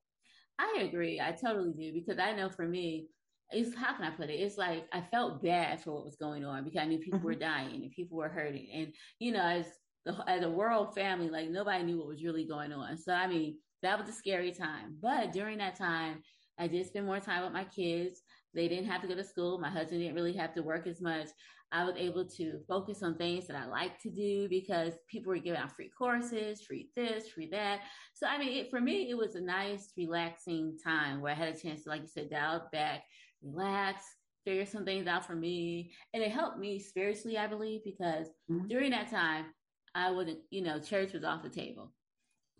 I 0.58 0.82
agree. 0.82 1.20
I 1.20 1.32
totally 1.32 1.72
do 1.72 1.92
because 1.92 2.18
I 2.18 2.32
know 2.32 2.50
for 2.50 2.66
me, 2.66 3.06
it's 3.52 3.74
how 3.74 3.94
can 3.94 4.04
I 4.04 4.10
put 4.10 4.30
it? 4.30 4.34
It's 4.34 4.58
like 4.58 4.86
I 4.92 5.00
felt 5.00 5.42
bad 5.42 5.82
for 5.82 5.92
what 5.92 6.04
was 6.04 6.16
going 6.16 6.44
on 6.44 6.64
because 6.64 6.80
I 6.80 6.86
knew 6.86 6.98
people 6.98 7.18
mm-hmm. 7.18 7.26
were 7.26 7.34
dying 7.34 7.82
and 7.82 7.90
people 7.90 8.16
were 8.16 8.28
hurting, 8.28 8.68
and 8.74 8.94
you 9.18 9.32
know, 9.32 9.42
as 9.42 9.66
the, 10.04 10.16
as 10.26 10.42
a 10.42 10.50
world 10.50 10.94
family, 10.94 11.28
like 11.28 11.50
nobody 11.50 11.84
knew 11.84 11.98
what 11.98 12.08
was 12.08 12.22
really 12.22 12.46
going 12.46 12.72
on. 12.72 12.96
So 12.96 13.12
I 13.12 13.26
mean, 13.26 13.56
that 13.82 13.98
was 13.98 14.08
a 14.08 14.12
scary 14.12 14.52
time. 14.52 14.96
But 15.00 15.32
during 15.32 15.58
that 15.58 15.76
time, 15.76 16.22
I 16.58 16.66
did 16.66 16.86
spend 16.86 17.06
more 17.06 17.20
time 17.20 17.42
with 17.42 17.52
my 17.52 17.64
kids. 17.64 18.22
They 18.54 18.68
didn't 18.68 18.90
have 18.90 19.02
to 19.02 19.08
go 19.08 19.14
to 19.14 19.24
school. 19.24 19.58
My 19.58 19.70
husband 19.70 20.00
didn't 20.00 20.14
really 20.14 20.32
have 20.34 20.54
to 20.54 20.62
work 20.62 20.86
as 20.86 21.00
much. 21.00 21.28
I 21.72 21.84
was 21.84 21.94
able 21.96 22.24
to 22.24 22.58
focus 22.66 23.02
on 23.02 23.16
things 23.16 23.46
that 23.46 23.56
I 23.56 23.66
like 23.66 24.00
to 24.00 24.10
do 24.10 24.48
because 24.48 24.94
people 25.08 25.30
were 25.30 25.38
giving 25.38 25.60
out 25.60 25.74
free 25.76 25.90
courses, 25.96 26.62
free 26.62 26.88
this, 26.96 27.28
free 27.28 27.48
that. 27.52 27.80
So, 28.14 28.26
I 28.26 28.38
mean, 28.38 28.58
it, 28.58 28.70
for 28.70 28.80
me, 28.80 29.08
it 29.08 29.16
was 29.16 29.36
a 29.36 29.40
nice, 29.40 29.92
relaxing 29.96 30.78
time 30.82 31.20
where 31.20 31.32
I 31.32 31.36
had 31.36 31.54
a 31.54 31.58
chance 31.58 31.84
to, 31.84 31.90
like 31.90 32.02
you 32.02 32.08
said, 32.08 32.30
dial 32.30 32.68
back, 32.72 33.04
relax, 33.40 34.02
figure 34.44 34.66
some 34.66 34.84
things 34.84 35.06
out 35.06 35.24
for 35.24 35.36
me. 35.36 35.92
And 36.12 36.22
it 36.24 36.32
helped 36.32 36.58
me 36.58 36.80
spiritually, 36.80 37.38
I 37.38 37.46
believe, 37.46 37.82
because 37.84 38.26
mm-hmm. 38.50 38.66
during 38.66 38.90
that 38.90 39.10
time, 39.10 39.46
I 39.94 40.10
wasn't, 40.10 40.38
you 40.50 40.62
know, 40.62 40.80
church 40.80 41.12
was 41.12 41.24
off 41.24 41.44
the 41.44 41.50
table. 41.50 41.92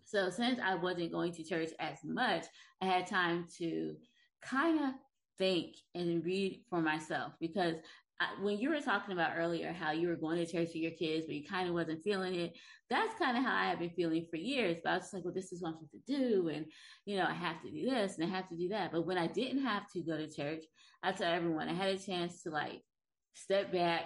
So 0.05 0.29
since 0.29 0.59
I 0.63 0.75
wasn't 0.75 1.11
going 1.11 1.33
to 1.33 1.43
church 1.43 1.71
as 1.79 1.97
much, 2.03 2.45
I 2.81 2.85
had 2.85 3.07
time 3.07 3.45
to 3.57 3.95
kind 4.41 4.79
of 4.79 4.93
think 5.41 5.75
and 5.95 6.23
read 6.23 6.61
for 6.69 6.81
myself 6.81 7.33
because 7.39 7.75
I, 8.19 8.43
when 8.43 8.59
you 8.59 8.69
were 8.69 8.79
talking 8.79 9.13
about 9.13 9.31
earlier 9.35 9.73
how 9.73 9.91
you 9.91 10.07
were 10.07 10.15
going 10.15 10.37
to 10.37 10.45
church 10.45 10.67
with 10.67 10.75
your 10.75 10.91
kids, 10.91 11.25
but 11.25 11.33
you 11.33 11.43
kind 11.43 11.67
of 11.67 11.73
wasn't 11.73 12.03
feeling 12.03 12.35
it, 12.35 12.55
that's 12.87 13.17
kind 13.17 13.35
of 13.35 13.43
how 13.43 13.55
I 13.55 13.69
have 13.69 13.79
been 13.79 13.89
feeling 13.89 14.27
for 14.29 14.37
years. 14.37 14.77
But 14.83 14.91
I 14.91 14.97
was 14.97 15.09
like, 15.11 15.23
well, 15.23 15.33
this 15.33 15.51
is 15.51 15.61
what 15.61 15.69
I'm 15.69 15.75
supposed 15.75 16.05
to 16.05 16.17
do. 16.17 16.49
And, 16.49 16.67
you 17.05 17.17
know, 17.17 17.25
I 17.25 17.33
have 17.33 17.59
to 17.63 17.71
do 17.71 17.89
this 17.89 18.17
and 18.17 18.25
I 18.25 18.35
have 18.35 18.47
to 18.49 18.55
do 18.55 18.69
that. 18.69 18.91
But 18.91 19.07
when 19.07 19.17
I 19.17 19.25
didn't 19.25 19.63
have 19.63 19.89
to 19.93 20.03
go 20.03 20.15
to 20.15 20.31
church, 20.31 20.63
I 21.01 21.11
tell 21.11 21.33
everyone 21.33 21.67
I 21.67 21.73
had 21.73 21.95
a 21.95 21.97
chance 21.97 22.43
to 22.43 22.51
like 22.51 22.81
step 23.33 23.73
back 23.73 24.03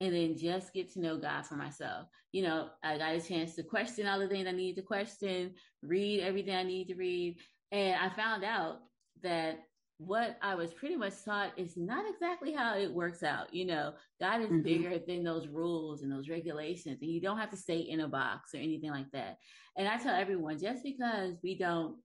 and 0.00 0.12
then 0.12 0.36
just 0.36 0.74
get 0.74 0.92
to 0.94 1.00
know 1.00 1.16
God 1.16 1.46
for 1.46 1.54
myself. 1.54 2.08
You 2.32 2.42
know, 2.42 2.70
I 2.82 2.98
got 2.98 3.14
a 3.14 3.20
chance 3.20 3.54
to 3.54 3.62
question 3.62 4.08
all 4.08 4.18
the 4.18 4.26
things 4.26 4.48
I 4.48 4.50
needed 4.52 4.80
to 4.80 4.86
question, 4.86 5.54
read 5.84 6.20
everything 6.20 6.56
I 6.56 6.64
need 6.64 6.88
to 6.88 6.96
read. 6.96 7.36
And 7.70 7.94
I 7.94 8.08
found 8.08 8.42
out 8.42 8.78
that 9.22 9.60
what 10.06 10.36
I 10.42 10.54
was 10.54 10.72
pretty 10.72 10.96
much 10.96 11.24
taught 11.24 11.52
is 11.56 11.76
not 11.76 12.04
exactly 12.08 12.52
how 12.52 12.76
it 12.76 12.90
works 12.90 13.22
out. 13.22 13.52
You 13.54 13.66
know, 13.66 13.92
God 14.20 14.40
is 14.40 14.48
mm-hmm. 14.48 14.62
bigger 14.62 14.98
than 14.98 15.22
those 15.22 15.48
rules 15.48 16.02
and 16.02 16.10
those 16.10 16.28
regulations, 16.28 16.98
and 17.00 17.10
you 17.10 17.20
don't 17.20 17.38
have 17.38 17.50
to 17.50 17.56
stay 17.56 17.78
in 17.78 18.00
a 18.00 18.08
box 18.08 18.54
or 18.54 18.58
anything 18.58 18.90
like 18.90 19.10
that. 19.12 19.38
And 19.76 19.88
I 19.88 19.98
tell 19.98 20.14
everyone 20.14 20.58
just 20.58 20.82
because 20.82 21.34
we 21.42 21.56
don't, 21.56 21.96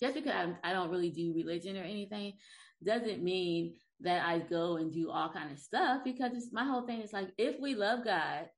just 0.00 0.14
because 0.14 0.32
I, 0.32 0.70
I 0.70 0.72
don't 0.72 0.90
really 0.90 1.10
do 1.10 1.34
religion 1.34 1.76
or 1.76 1.82
anything, 1.82 2.34
doesn't 2.84 3.22
mean 3.22 3.74
that 4.00 4.26
I 4.26 4.38
go 4.38 4.76
and 4.76 4.92
do 4.92 5.10
all 5.10 5.30
kind 5.30 5.52
of 5.52 5.58
stuff 5.58 6.02
because 6.04 6.32
it's 6.34 6.52
my 6.52 6.64
whole 6.64 6.86
thing 6.86 7.00
is 7.00 7.12
like 7.12 7.28
if 7.36 7.60
we 7.60 7.74
love 7.74 8.04
God, 8.04 8.48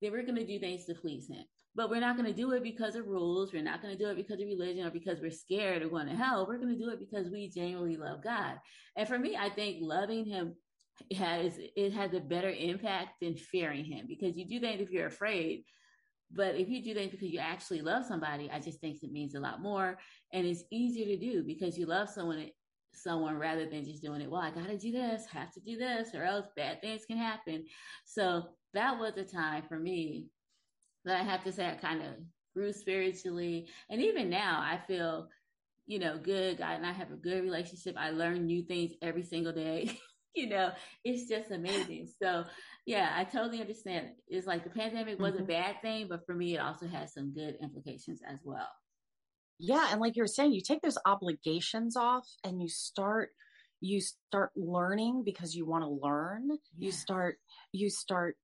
then 0.00 0.12
we're 0.12 0.22
going 0.22 0.36
to 0.36 0.46
do 0.46 0.58
things 0.58 0.86
to 0.86 0.94
please 0.94 1.28
him. 1.28 1.44
But 1.76 1.90
we're 1.90 2.00
not 2.00 2.16
going 2.16 2.28
to 2.28 2.36
do 2.36 2.52
it 2.52 2.62
because 2.62 2.96
of 2.96 3.06
rules. 3.06 3.52
We're 3.52 3.62
not 3.62 3.82
going 3.82 3.96
to 3.96 4.02
do 4.02 4.08
it 4.08 4.16
because 4.16 4.40
of 4.40 4.46
religion 4.46 4.86
or 4.86 4.90
because 4.90 5.20
we're 5.20 5.30
scared 5.30 5.82
or 5.82 5.90
going 5.90 6.08
to 6.08 6.16
hell. 6.16 6.46
We're 6.48 6.56
going 6.56 6.76
to 6.76 6.82
do 6.82 6.88
it 6.88 6.98
because 6.98 7.30
we 7.30 7.50
genuinely 7.50 7.98
love 7.98 8.24
God. 8.24 8.58
And 8.96 9.06
for 9.06 9.18
me, 9.18 9.36
I 9.36 9.50
think 9.50 9.78
loving 9.82 10.24
him 10.24 10.54
has 11.14 11.58
it 11.58 11.92
has 11.92 12.14
a 12.14 12.20
better 12.20 12.48
impact 12.48 13.20
than 13.20 13.36
fearing 13.36 13.84
him 13.84 14.06
because 14.08 14.36
you 14.36 14.48
do 14.48 14.58
things 14.58 14.80
if 14.80 14.90
you're 14.90 15.06
afraid. 15.06 15.64
But 16.32 16.56
if 16.56 16.68
you 16.68 16.82
do 16.82 16.94
things 16.94 17.10
because 17.10 17.30
you 17.30 17.38
actually 17.38 17.82
love 17.82 18.06
somebody, 18.06 18.50
I 18.50 18.58
just 18.58 18.80
think 18.80 19.02
it 19.02 19.12
means 19.12 19.34
a 19.34 19.40
lot 19.40 19.60
more. 19.60 19.98
And 20.32 20.46
it's 20.46 20.64
easier 20.72 21.06
to 21.06 21.18
do 21.18 21.44
because 21.44 21.78
you 21.78 21.86
love 21.86 22.08
someone 22.08 22.48
someone 22.94 23.36
rather 23.36 23.68
than 23.68 23.84
just 23.84 24.02
doing 24.02 24.22
it. 24.22 24.30
Well, 24.30 24.40
I 24.40 24.50
got 24.50 24.68
to 24.68 24.78
do 24.78 24.90
this, 24.90 25.26
have 25.26 25.52
to 25.52 25.60
do 25.60 25.76
this, 25.76 26.14
or 26.14 26.22
else 26.22 26.46
bad 26.56 26.80
things 26.80 27.04
can 27.04 27.18
happen. 27.18 27.66
So 28.06 28.44
that 28.72 28.98
was 28.98 29.18
a 29.18 29.24
time 29.24 29.64
for 29.68 29.78
me 29.78 30.26
that 31.06 31.20
I 31.20 31.24
have 31.24 31.44
to 31.44 31.52
say 31.52 31.66
I 31.66 31.74
kind 31.74 32.02
of 32.02 32.14
grew 32.54 32.72
spiritually. 32.72 33.68
And 33.90 34.00
even 34.02 34.28
now, 34.30 34.60
I 34.60 34.78
feel, 34.86 35.28
you 35.86 35.98
know, 35.98 36.18
good. 36.18 36.58
God 36.58 36.76
and 36.76 36.86
I 36.86 36.92
have 36.92 37.10
a 37.10 37.16
good 37.16 37.42
relationship. 37.42 37.96
I 37.98 38.10
learn 38.10 38.46
new 38.46 38.62
things 38.62 38.92
every 39.02 39.22
single 39.22 39.52
day. 39.52 39.98
you 40.34 40.48
know, 40.48 40.70
it's 41.04 41.28
just 41.28 41.50
amazing. 41.50 42.08
So, 42.22 42.44
yeah, 42.84 43.12
I 43.16 43.24
totally 43.24 43.60
understand. 43.60 44.08
It's 44.28 44.46
like 44.46 44.64
the 44.64 44.70
pandemic 44.70 45.18
was 45.18 45.34
mm-hmm. 45.34 45.44
a 45.44 45.46
bad 45.46 45.76
thing, 45.82 46.06
but 46.08 46.26
for 46.26 46.34
me, 46.34 46.56
it 46.56 46.60
also 46.60 46.86
has 46.86 47.14
some 47.14 47.32
good 47.32 47.56
implications 47.62 48.20
as 48.28 48.40
well. 48.44 48.68
yeah 49.58 49.88
and 49.90 50.00
like 50.00 50.16
you 50.16 50.22
were 50.22 50.26
saying 50.26 50.52
you 50.52 50.60
take 50.60 50.82
those 50.82 50.98
obligations 51.06 51.96
off 51.96 52.28
and 52.44 52.60
you 52.60 52.68
start 52.68 53.30
you 53.80 54.00
start 54.00 54.50
learning 54.56 55.22
because 55.24 55.54
you 55.54 55.66
want 55.66 55.84
to 55.84 55.88
learn 55.88 56.48
yeah. 56.50 56.86
you 56.86 56.92
start 56.92 57.38
you 57.72 57.90
start 57.90 58.36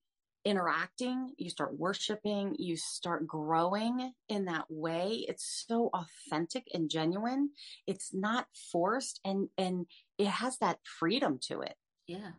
interacting 0.45 1.33
you 1.37 1.51
start 1.51 1.79
worshiping 1.79 2.55
you 2.59 2.77
start 2.77 3.27
growing 3.27 4.13
in 4.29 4.47
that 4.47 4.65
way. 4.69 5.25
It's 5.29 5.65
so 5.67 5.91
authentic 5.93 6.65
and 6.75 6.91
genuine. 6.91 7.51
It's 7.87 8.13
not 8.13 8.47
forced 8.71 9.21
and 9.25 9.49
and 9.57 9.87
it 10.19 10.27
has 10.27 10.59
that 10.59 10.79
freedom 10.85 11.39
to 11.49 11.61
it. 11.61 11.75
Yeah 12.07 12.33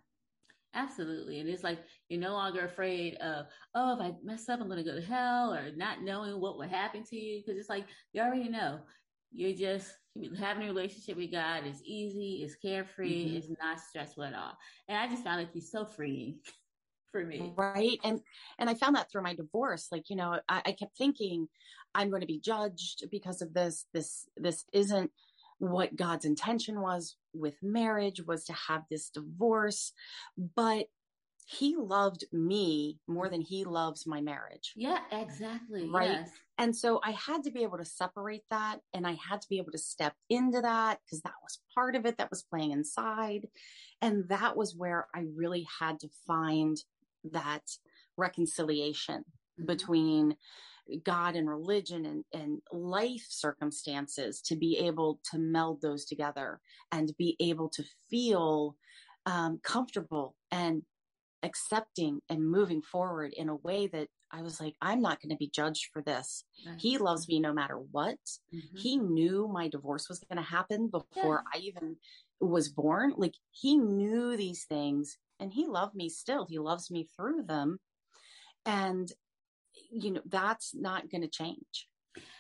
absolutely. 0.75 1.39
And 1.39 1.49
it's 1.49 1.63
like 1.63 1.79
you're 2.09 2.19
no 2.19 2.33
longer 2.33 2.65
afraid 2.65 3.15
of 3.15 3.45
oh 3.75 3.93
if 3.93 4.01
i 4.01 4.13
mess 4.23 4.49
up 4.49 4.59
i'm 4.59 4.67
going 4.67 4.83
to 4.83 4.89
go 4.89 4.95
to 4.95 5.05
hell 5.05 5.53
or 5.53 5.71
not 5.75 6.01
knowing 6.01 6.39
what 6.39 6.57
will 6.57 6.67
happen 6.67 7.03
to 7.03 7.15
you 7.15 7.41
because 7.41 7.59
it's 7.59 7.69
like 7.69 7.85
you 8.11 8.21
already 8.21 8.49
know. 8.49 8.79
You're 9.35 9.55
just 9.55 9.91
having 10.37 10.63
a 10.63 10.67
relationship 10.67 11.17
with 11.17 11.31
God 11.31 11.65
is 11.65 11.81
easy, 11.83 12.43
it's 12.43 12.55
carefree, 12.55 13.25
mm-hmm. 13.25 13.37
it's 13.37 13.49
not 13.59 13.79
stressful 13.79 14.25
at 14.25 14.35
all. 14.35 14.55
And 14.87 14.95
I 14.95 15.07
just 15.07 15.23
found 15.23 15.41
it 15.41 15.47
to 15.47 15.53
be 15.53 15.61
so 15.61 15.85
freeing 15.85 16.37
for 17.13 17.23
me. 17.23 17.54
Right. 17.56 17.99
And 18.04 18.19
and 18.60 18.69
I 18.69 18.73
found 18.73 18.97
that 18.97 19.10
through 19.10 19.21
my 19.21 19.36
divorce. 19.36 19.88
Like, 19.89 20.10
you 20.10 20.17
know, 20.17 20.39
I, 20.49 20.62
I 20.65 20.71
kept 20.73 20.97
thinking 20.97 21.47
I'm 21.95 22.10
going 22.10 22.21
to 22.21 22.28
be 22.28 22.41
judged 22.41 23.06
because 23.10 23.41
of 23.41 23.54
this. 23.54 23.86
This 23.93 24.28
this 24.36 24.65
isn't 24.73 25.12
what 25.60 25.95
God's 25.95 26.26
intention 26.26 26.82
was 26.82 27.15
with 27.34 27.56
marriage 27.62 28.21
was 28.28 28.43
to 28.45 28.54
have 28.54 28.82
this 28.89 29.10
divorce. 29.10 29.93
But 30.56 30.88
he 31.45 31.76
loved 31.76 32.26
me 32.32 32.99
more 33.08 33.30
than 33.30 33.41
he 33.41 33.63
loves 33.65 34.08
my 34.08 34.21
marriage. 34.21 34.73
Yeah, 34.76 34.99
exactly. 35.12 35.89
Right. 35.89 36.12
Yes. 36.12 36.30
And 36.58 36.76
so 36.76 37.02
I 37.04 37.12
had 37.12 37.43
to 37.43 37.52
be 37.52 37.63
able 37.63 37.80
to 37.80 37.86
separate 37.86 38.43
that 38.49 38.80
and 38.93 39.06
I 39.08 39.13
had 39.13 39.41
to 39.41 39.49
be 39.49 39.58
able 39.58 39.71
to 39.71 39.78
step 39.78 40.13
into 40.30 40.62
that 40.62 40.99
because 41.04 41.21
that 41.21 41.34
was 41.41 41.60
part 41.73 41.95
of 41.95 42.06
it 42.06 42.17
that 42.17 42.30
was 42.30 42.43
playing 42.43 42.71
inside. 42.71 43.47
And 44.02 44.28
that 44.30 44.56
was 44.56 44.76
where 44.76 45.08
I 45.13 45.26
really 45.36 45.67
had 45.80 45.99
to 46.02 46.10
find 46.28 46.78
that 47.31 47.63
reconciliation 48.17 49.23
mm-hmm. 49.59 49.65
between 49.65 50.36
God 51.03 51.36
and 51.36 51.49
religion 51.49 52.05
and, 52.05 52.23
and 52.33 52.62
life 52.71 53.25
circumstances 53.29 54.41
to 54.41 54.55
be 54.55 54.77
able 54.79 55.19
to 55.31 55.39
meld 55.39 55.81
those 55.81 56.05
together 56.05 56.59
and 56.91 57.15
be 57.17 57.38
able 57.39 57.69
to 57.69 57.83
feel 58.09 58.75
um, 59.25 59.59
comfortable 59.63 60.36
and 60.51 60.83
accepting 61.41 62.19
and 62.29 62.49
moving 62.49 62.81
forward 62.81 63.33
in 63.33 63.49
a 63.49 63.55
way 63.55 63.88
that 63.88 64.07
I 64.31 64.41
was 64.41 64.59
like, 64.59 64.73
I'm 64.81 65.01
not 65.01 65.21
going 65.21 65.29
to 65.29 65.38
be 65.38 65.51
judged 65.53 65.89
for 65.93 66.01
this. 66.01 66.43
Right. 66.65 66.75
He 66.79 66.97
loves 66.97 67.27
me 67.27 67.39
no 67.39 67.53
matter 67.53 67.77
what. 67.91 68.17
Mm-hmm. 68.53 68.77
He 68.77 68.97
knew 68.97 69.47
my 69.47 69.67
divorce 69.67 70.09
was 70.09 70.19
going 70.19 70.43
to 70.43 70.49
happen 70.49 70.88
before 70.88 71.43
yeah. 71.53 71.59
I 71.59 71.63
even 71.63 71.97
was 72.47 72.69
born. 72.69 73.13
Like 73.17 73.36
he 73.51 73.77
knew 73.77 74.36
these 74.38 74.65
things 74.65 75.17
and 75.39 75.51
he 75.51 75.67
loved 75.67 75.95
me 75.95 76.10
still. 76.10 76.45
He 76.47 76.60
loves 76.60 76.91
me 76.91 77.08
through 77.15 77.43
them. 77.43 77.79
And, 78.65 79.12
you 79.91 80.12
know, 80.12 80.21
that's 80.25 80.73
not 80.73 81.10
going 81.10 81.21
to 81.21 81.27
change. 81.27 81.89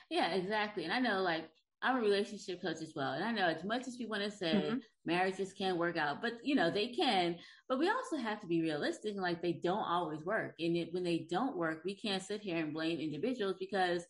Yeah, 0.09 0.33
exactly. 0.33 0.83
And 0.83 0.93
I 0.93 0.99
know 0.99 1.21
like 1.21 1.49
I'm 1.81 1.97
a 1.97 2.01
relationship 2.01 2.61
coach 2.61 2.81
as 2.81 2.93
well. 2.95 3.11
And 3.11 3.23
I 3.23 3.31
know 3.31 3.47
as 3.47 3.63
much 3.65 3.87
as 3.87 3.97
we 3.99 4.05
want 4.05 4.23
to 4.23 4.31
say 4.31 4.53
mm-hmm. 4.53 4.77
marriages 5.05 5.51
can't 5.51 5.77
work 5.77 5.97
out, 5.97 6.21
but 6.21 6.33
you 6.41 6.55
know, 6.55 6.71
they 6.71 6.87
can, 6.87 7.35
but 7.67 7.77
we 7.77 7.89
also 7.89 8.15
have 8.17 8.39
to 8.39 8.47
be 8.47 8.61
realistic 8.61 9.13
and 9.13 9.21
like 9.21 9.41
they 9.41 9.53
don't 9.53 9.83
always 9.83 10.23
work. 10.23 10.55
And 10.59 10.77
it, 10.77 10.93
when 10.93 11.03
they 11.03 11.27
don't 11.29 11.57
work, 11.57 11.81
we 11.83 11.93
can't 11.93 12.23
sit 12.23 12.41
here 12.41 12.57
and 12.57 12.73
blame 12.73 12.99
individuals 12.99 13.57
because 13.59 14.05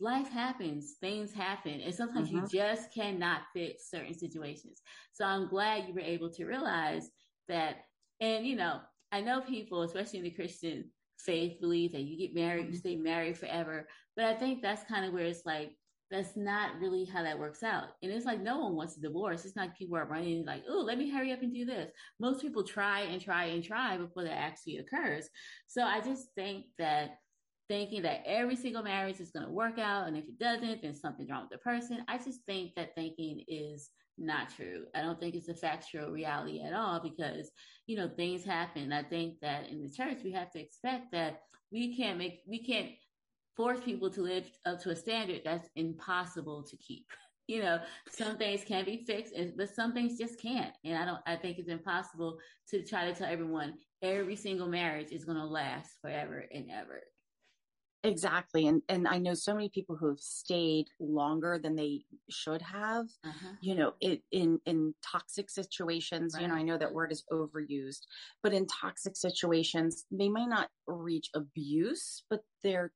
life 0.00 0.30
happens, 0.30 0.94
things 1.00 1.32
happen, 1.32 1.80
and 1.80 1.94
sometimes 1.94 2.28
mm-hmm. 2.28 2.38
you 2.38 2.48
just 2.48 2.92
cannot 2.94 3.42
fix 3.52 3.90
certain 3.90 4.14
situations. 4.14 4.82
So 5.12 5.24
I'm 5.24 5.48
glad 5.48 5.88
you 5.88 5.94
were 5.94 6.00
able 6.00 6.30
to 6.30 6.44
realize 6.44 7.10
that. 7.48 7.76
And 8.20 8.46
you 8.46 8.56
know, 8.56 8.80
I 9.12 9.20
know 9.20 9.40
people, 9.40 9.82
especially 9.82 10.18
in 10.18 10.24
the 10.24 10.30
Christian 10.30 10.90
faith, 11.18 11.60
believe 11.60 11.92
that 11.92 12.02
you 12.02 12.18
get 12.18 12.34
married, 12.34 12.64
mm-hmm. 12.64 12.72
you 12.72 12.78
stay 12.78 12.96
married 12.96 13.38
forever. 13.38 13.88
But 14.16 14.26
I 14.26 14.34
think 14.34 14.62
that's 14.62 14.88
kind 14.88 15.04
of 15.04 15.12
where 15.12 15.24
it's 15.24 15.46
like 15.46 15.72
that's 16.10 16.36
not 16.36 16.78
really 16.80 17.04
how 17.04 17.22
that 17.22 17.38
works 17.38 17.62
out. 17.62 17.88
And 18.02 18.10
it's 18.10 18.24
like 18.24 18.40
no 18.40 18.58
one 18.58 18.74
wants 18.74 18.96
a 18.96 19.00
divorce. 19.00 19.44
It's 19.44 19.56
not 19.56 19.76
people 19.76 19.96
are 19.96 20.06
running 20.06 20.44
like, 20.46 20.62
oh, 20.68 20.80
let 20.80 20.98
me 20.98 21.10
hurry 21.10 21.32
up 21.32 21.42
and 21.42 21.52
do 21.52 21.64
this. 21.66 21.90
Most 22.18 22.40
people 22.40 22.64
try 22.64 23.00
and 23.00 23.20
try 23.20 23.46
and 23.46 23.62
try 23.62 23.98
before 23.98 24.24
that 24.24 24.38
actually 24.38 24.78
occurs. 24.78 25.28
So 25.66 25.82
I 25.82 26.00
just 26.00 26.28
think 26.34 26.66
that 26.78 27.18
thinking 27.68 28.02
that 28.02 28.22
every 28.26 28.56
single 28.56 28.82
marriage 28.82 29.20
is 29.20 29.30
going 29.30 29.46
to 29.46 29.52
work 29.52 29.78
out, 29.78 30.08
and 30.08 30.16
if 30.16 30.24
it 30.24 30.38
doesn't, 30.38 30.82
then 30.82 30.94
something's 30.94 31.30
wrong 31.30 31.42
with 31.42 31.50
the 31.50 31.58
person. 31.58 32.04
I 32.08 32.18
just 32.18 32.40
think 32.46 32.74
that 32.74 32.94
thinking 32.94 33.44
is 33.46 33.90
not 34.18 34.50
true. 34.54 34.84
I 34.94 35.02
don't 35.02 35.20
think 35.20 35.34
it's 35.34 35.48
a 35.48 35.54
factual 35.54 36.10
reality 36.10 36.62
at 36.62 36.72
all 36.72 37.00
because, 37.00 37.50
you 37.86 37.96
know, 37.96 38.08
things 38.08 38.44
happen. 38.44 38.92
I 38.92 39.02
think 39.02 39.40
that 39.40 39.68
in 39.68 39.82
the 39.82 39.90
church, 39.90 40.18
we 40.24 40.32
have 40.32 40.50
to 40.52 40.60
expect 40.60 41.12
that 41.12 41.42
we 41.70 41.96
can't 41.96 42.18
make, 42.18 42.40
we 42.46 42.64
can't 42.64 42.90
force 43.56 43.80
people 43.84 44.10
to 44.10 44.22
live 44.22 44.50
up 44.66 44.80
to 44.82 44.90
a 44.90 44.96
standard 44.96 45.42
that's 45.44 45.68
impossible 45.76 46.64
to 46.64 46.76
keep. 46.76 47.06
You 47.50 47.62
know, 47.62 47.78
some 48.10 48.36
things 48.36 48.62
can 48.62 48.84
be 48.84 49.06
fixed, 49.06 49.32
but 49.56 49.70
some 49.70 49.94
things 49.94 50.18
just 50.18 50.38
can't. 50.38 50.74
And 50.84 50.98
I 50.98 51.06
don't, 51.06 51.20
I 51.26 51.34
think 51.34 51.58
it's 51.58 51.70
impossible 51.70 52.36
to 52.68 52.84
try 52.84 53.06
to 53.06 53.14
tell 53.14 53.26
everyone 53.26 53.72
every 54.02 54.36
single 54.36 54.68
marriage 54.68 55.12
is 55.12 55.24
going 55.24 55.38
to 55.38 55.46
last 55.46 55.92
forever 56.02 56.44
and 56.52 56.66
ever. 56.70 57.00
Exactly. 58.04 58.68
And 58.68 58.82
and 58.88 59.08
I 59.08 59.18
know 59.18 59.34
so 59.34 59.54
many 59.54 59.68
people 59.68 59.96
who 59.96 60.08
have 60.08 60.20
stayed 60.20 60.86
longer 61.00 61.58
than 61.60 61.74
they 61.74 62.04
should 62.30 62.62
have, 62.62 63.06
uh-huh. 63.24 63.54
you 63.60 63.74
know, 63.74 63.94
it 64.00 64.22
in 64.30 64.60
in 64.66 64.94
toxic 65.04 65.50
situations, 65.50 66.34
right. 66.34 66.42
you 66.42 66.48
know, 66.48 66.54
I 66.54 66.62
know 66.62 66.78
that 66.78 66.94
word 66.94 67.10
is 67.10 67.24
overused, 67.32 68.02
but 68.42 68.52
in 68.52 68.66
toxic 68.66 69.16
situations, 69.16 70.04
they 70.12 70.28
may 70.28 70.46
not 70.46 70.68
reach 70.86 71.28
abuse, 71.34 72.22
but 72.30 72.40
they're 72.62 72.92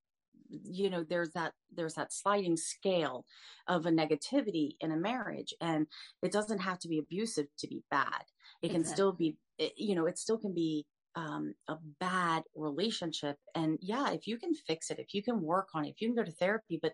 you 0.48 0.90
know 0.90 1.02
there's 1.02 1.30
that 1.30 1.52
there's 1.74 1.94
that 1.94 2.12
sliding 2.12 2.56
scale 2.56 3.24
of 3.68 3.86
a 3.86 3.90
negativity 3.90 4.76
in 4.80 4.92
a 4.92 4.96
marriage 4.96 5.54
and 5.60 5.86
it 6.22 6.30
doesn't 6.30 6.58
have 6.58 6.78
to 6.78 6.88
be 6.88 6.98
abusive 6.98 7.46
to 7.58 7.66
be 7.66 7.82
bad 7.90 8.24
it 8.60 8.68
can 8.68 8.80
exactly. 8.80 8.94
still 8.94 9.12
be 9.12 9.36
you 9.76 9.94
know 9.94 10.06
it 10.06 10.18
still 10.18 10.36
can 10.36 10.52
be 10.52 10.84
um, 11.14 11.54
a 11.68 11.76
bad 12.00 12.42
relationship 12.54 13.36
and 13.54 13.78
yeah 13.82 14.10
if 14.12 14.26
you 14.26 14.38
can 14.38 14.54
fix 14.54 14.90
it 14.90 14.98
if 14.98 15.12
you 15.12 15.22
can 15.22 15.40
work 15.42 15.68
on 15.74 15.84
it 15.84 15.90
if 15.90 16.00
you 16.00 16.08
can 16.08 16.16
go 16.16 16.24
to 16.24 16.32
therapy 16.32 16.78
but 16.80 16.92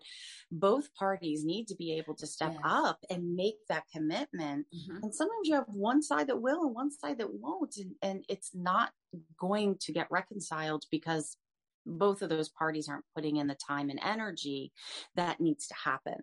both 0.51 0.93
parties 0.95 1.45
need 1.45 1.67
to 1.67 1.75
be 1.75 1.97
able 1.97 2.15
to 2.15 2.27
step 2.27 2.53
yes. 2.53 2.61
up 2.63 2.99
and 3.09 3.35
make 3.35 3.55
that 3.69 3.83
commitment 3.93 4.65
mm-hmm. 4.75 5.03
and 5.03 5.13
sometimes 5.13 5.47
you 5.47 5.55
have 5.55 5.65
one 5.67 6.01
side 6.01 6.27
that 6.27 6.41
will 6.41 6.63
and 6.63 6.75
one 6.75 6.91
side 6.91 7.17
that 7.17 7.33
won't 7.33 7.75
and, 7.77 7.95
and 8.01 8.25
it's 8.27 8.51
not 8.53 8.91
going 9.39 9.75
to 9.79 9.93
get 9.93 10.07
reconciled 10.11 10.83
because 10.91 11.37
both 11.85 12.21
of 12.21 12.29
those 12.29 12.49
parties 12.49 12.87
aren't 12.87 13.05
putting 13.15 13.37
in 13.37 13.47
the 13.47 13.57
time 13.67 13.89
and 13.89 13.99
energy 14.03 14.71
that 15.15 15.39
needs 15.39 15.67
to 15.67 15.75
happen. 15.83 16.15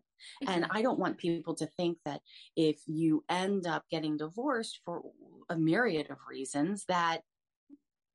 And 0.47 0.67
I 0.71 0.83
don't 0.83 0.99
want 0.99 1.19
people 1.19 1.55
to 1.57 1.67
think 1.67 1.99
that 2.05 2.21
if 2.57 2.79
you 2.87 3.25
end 3.29 3.67
up 3.67 3.85
getting 3.91 4.17
divorced 4.17 4.81
for 4.85 5.03
a 5.49 5.57
myriad 5.57 6.11
of 6.11 6.19
reasons 6.29 6.85
that 6.89 7.23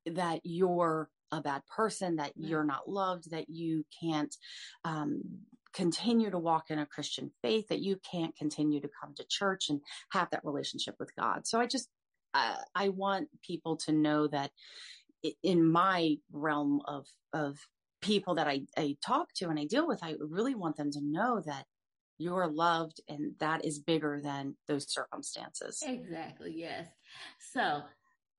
that 0.06 0.40
you're 0.44 1.08
a 1.30 1.40
bad 1.40 1.62
person, 1.74 2.16
that 2.16 2.32
you're 2.36 2.64
not 2.64 2.88
loved, 2.88 3.30
that 3.30 3.48
you 3.48 3.84
can't 4.02 4.34
um, 4.84 5.22
continue 5.72 6.30
to 6.30 6.38
walk 6.38 6.64
in 6.70 6.78
a 6.78 6.86
Christian 6.86 7.30
faith, 7.40 7.68
that 7.68 7.80
you 7.80 7.98
can't 8.10 8.36
continue 8.36 8.80
to 8.80 8.90
come 9.00 9.14
to 9.16 9.24
church 9.28 9.70
and 9.70 9.80
have 10.10 10.28
that 10.30 10.44
relationship 10.44 10.94
with 10.98 11.10
God. 11.16 11.46
So 11.46 11.58
I 11.58 11.66
just, 11.66 11.88
uh, 12.34 12.56
I 12.74 12.90
want 12.90 13.28
people 13.42 13.76
to 13.78 13.92
know 13.92 14.26
that 14.28 14.50
in 15.42 15.70
my 15.70 16.16
realm 16.32 16.82
of 16.86 17.06
of 17.32 17.58
people 18.00 18.34
that 18.34 18.48
I, 18.48 18.62
I 18.76 18.96
talk 19.04 19.28
to 19.36 19.48
and 19.48 19.58
I 19.58 19.64
deal 19.64 19.86
with, 19.86 20.02
I 20.02 20.16
really 20.18 20.54
want 20.54 20.76
them 20.76 20.90
to 20.90 21.00
know 21.00 21.40
that 21.46 21.64
you're 22.18 22.48
loved 22.48 23.00
and 23.08 23.32
that 23.38 23.64
is 23.64 23.78
bigger 23.78 24.20
than 24.22 24.56
those 24.68 24.92
circumstances. 24.92 25.82
Exactly. 25.86 26.52
Yes. 26.56 26.88
So 27.52 27.82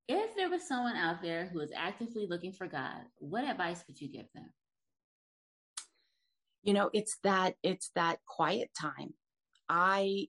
if 0.07 0.35
there 0.35 0.49
was 0.49 0.67
someone 0.67 0.95
out 0.95 1.21
there 1.21 1.49
who 1.51 1.59
is 1.59 1.71
actively 1.75 2.27
looking 2.27 2.51
for 2.51 2.67
God, 2.67 3.01
what 3.19 3.43
advice 3.43 3.83
would 3.87 3.99
you 3.99 4.09
give 4.09 4.25
them? 4.33 4.49
You 6.61 6.73
know, 6.73 6.89
it's 6.93 7.17
that, 7.23 7.55
it's 7.63 7.91
that 7.95 8.19
quiet 8.25 8.69
time. 8.79 9.13
I 9.69 10.27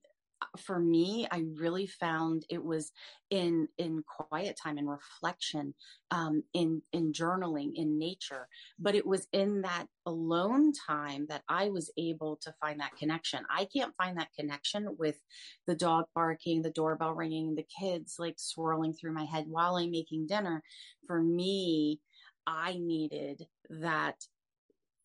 for 0.59 0.79
me, 0.79 1.27
I 1.31 1.45
really 1.57 1.87
found 1.87 2.45
it 2.49 2.63
was 2.63 2.93
in 3.31 3.69
in 3.79 4.03
quiet 4.07 4.59
time 4.63 4.79
and 4.79 4.89
reflection, 4.89 5.75
um, 6.11 6.43
in 6.53 6.83
in 6.93 7.13
journaling, 7.13 7.73
in 7.75 7.99
nature. 7.99 8.49
But 8.79 8.95
it 8.95 9.07
was 9.07 9.27
in 9.33 9.63
that 9.63 9.87
alone 10.07 10.73
time 10.73 11.27
that 11.29 11.43
I 11.49 11.71
was 11.71 11.91
able 11.97 12.37
to 12.43 12.55
find 12.61 12.81
that 12.81 12.97
connection. 12.97 13.45
I 13.51 13.67
can't 13.67 13.95
find 13.97 14.19
that 14.19 14.33
connection 14.39 14.97
with 14.99 15.19
the 15.67 15.75
dog 15.75 16.07
barking, 16.15 16.63
the 16.63 16.71
doorbell 16.71 17.15
ringing, 17.15 17.55
the 17.55 17.67
kids 17.81 18.17
like 18.19 18.37
swirling 18.39 18.93
through 18.93 19.13
my 19.13 19.25
head 19.25 19.47
while 19.49 19.77
I'm 19.77 19.91
making 19.91 20.27
dinner. 20.27 20.63
For 21.07 21.23
me, 21.23 22.01
I 22.47 22.77
needed 22.79 23.47
that 23.71 24.17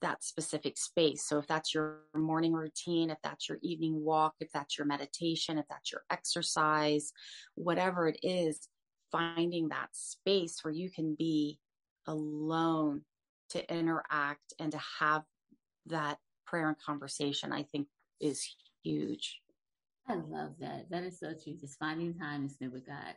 that 0.02 0.24
specific 0.24 0.78
space. 0.78 1.24
So 1.28 1.40
if 1.40 1.48
that's 1.48 1.74
your 1.74 2.00
morning 2.16 2.54
routine, 2.54 3.10
if 3.10 3.18
that's 3.24 3.50
your 3.50 3.58
evening 3.62 4.04
walk, 4.04 4.36
if 4.40 4.52
that's 4.52 4.78
your 4.78 4.88
meditation, 4.88 5.58
if 5.58 5.66
that's 5.70 5.92
your 5.92 6.04
exercise, 6.10 7.12
whatever 7.56 8.08
it 8.08 8.20
is, 8.24 8.68
finding 9.12 9.70
that 9.70 9.90
space 9.92 10.60
where 10.64 10.74
you 10.74 10.90
can 10.90 11.16
be 11.16 11.60
alone 12.08 13.02
to 13.50 13.74
interact 13.74 14.54
and 14.60 14.72
to 14.72 14.80
have 15.00 15.24
that 15.88 16.18
prayer 16.46 16.68
and 16.68 16.78
conversation, 16.80 17.52
I 17.52 17.64
think 17.64 17.88
is 18.20 18.56
huge. 18.84 19.42
I 20.08 20.16
love 20.16 20.56
that. 20.60 20.90
That 20.90 21.04
is 21.04 21.20
so 21.20 21.34
true. 21.34 21.54
Just 21.60 21.78
finding 21.78 22.14
time 22.14 22.48
to 22.48 22.54
spend 22.54 22.72
with 22.72 22.86
God. 22.86 23.16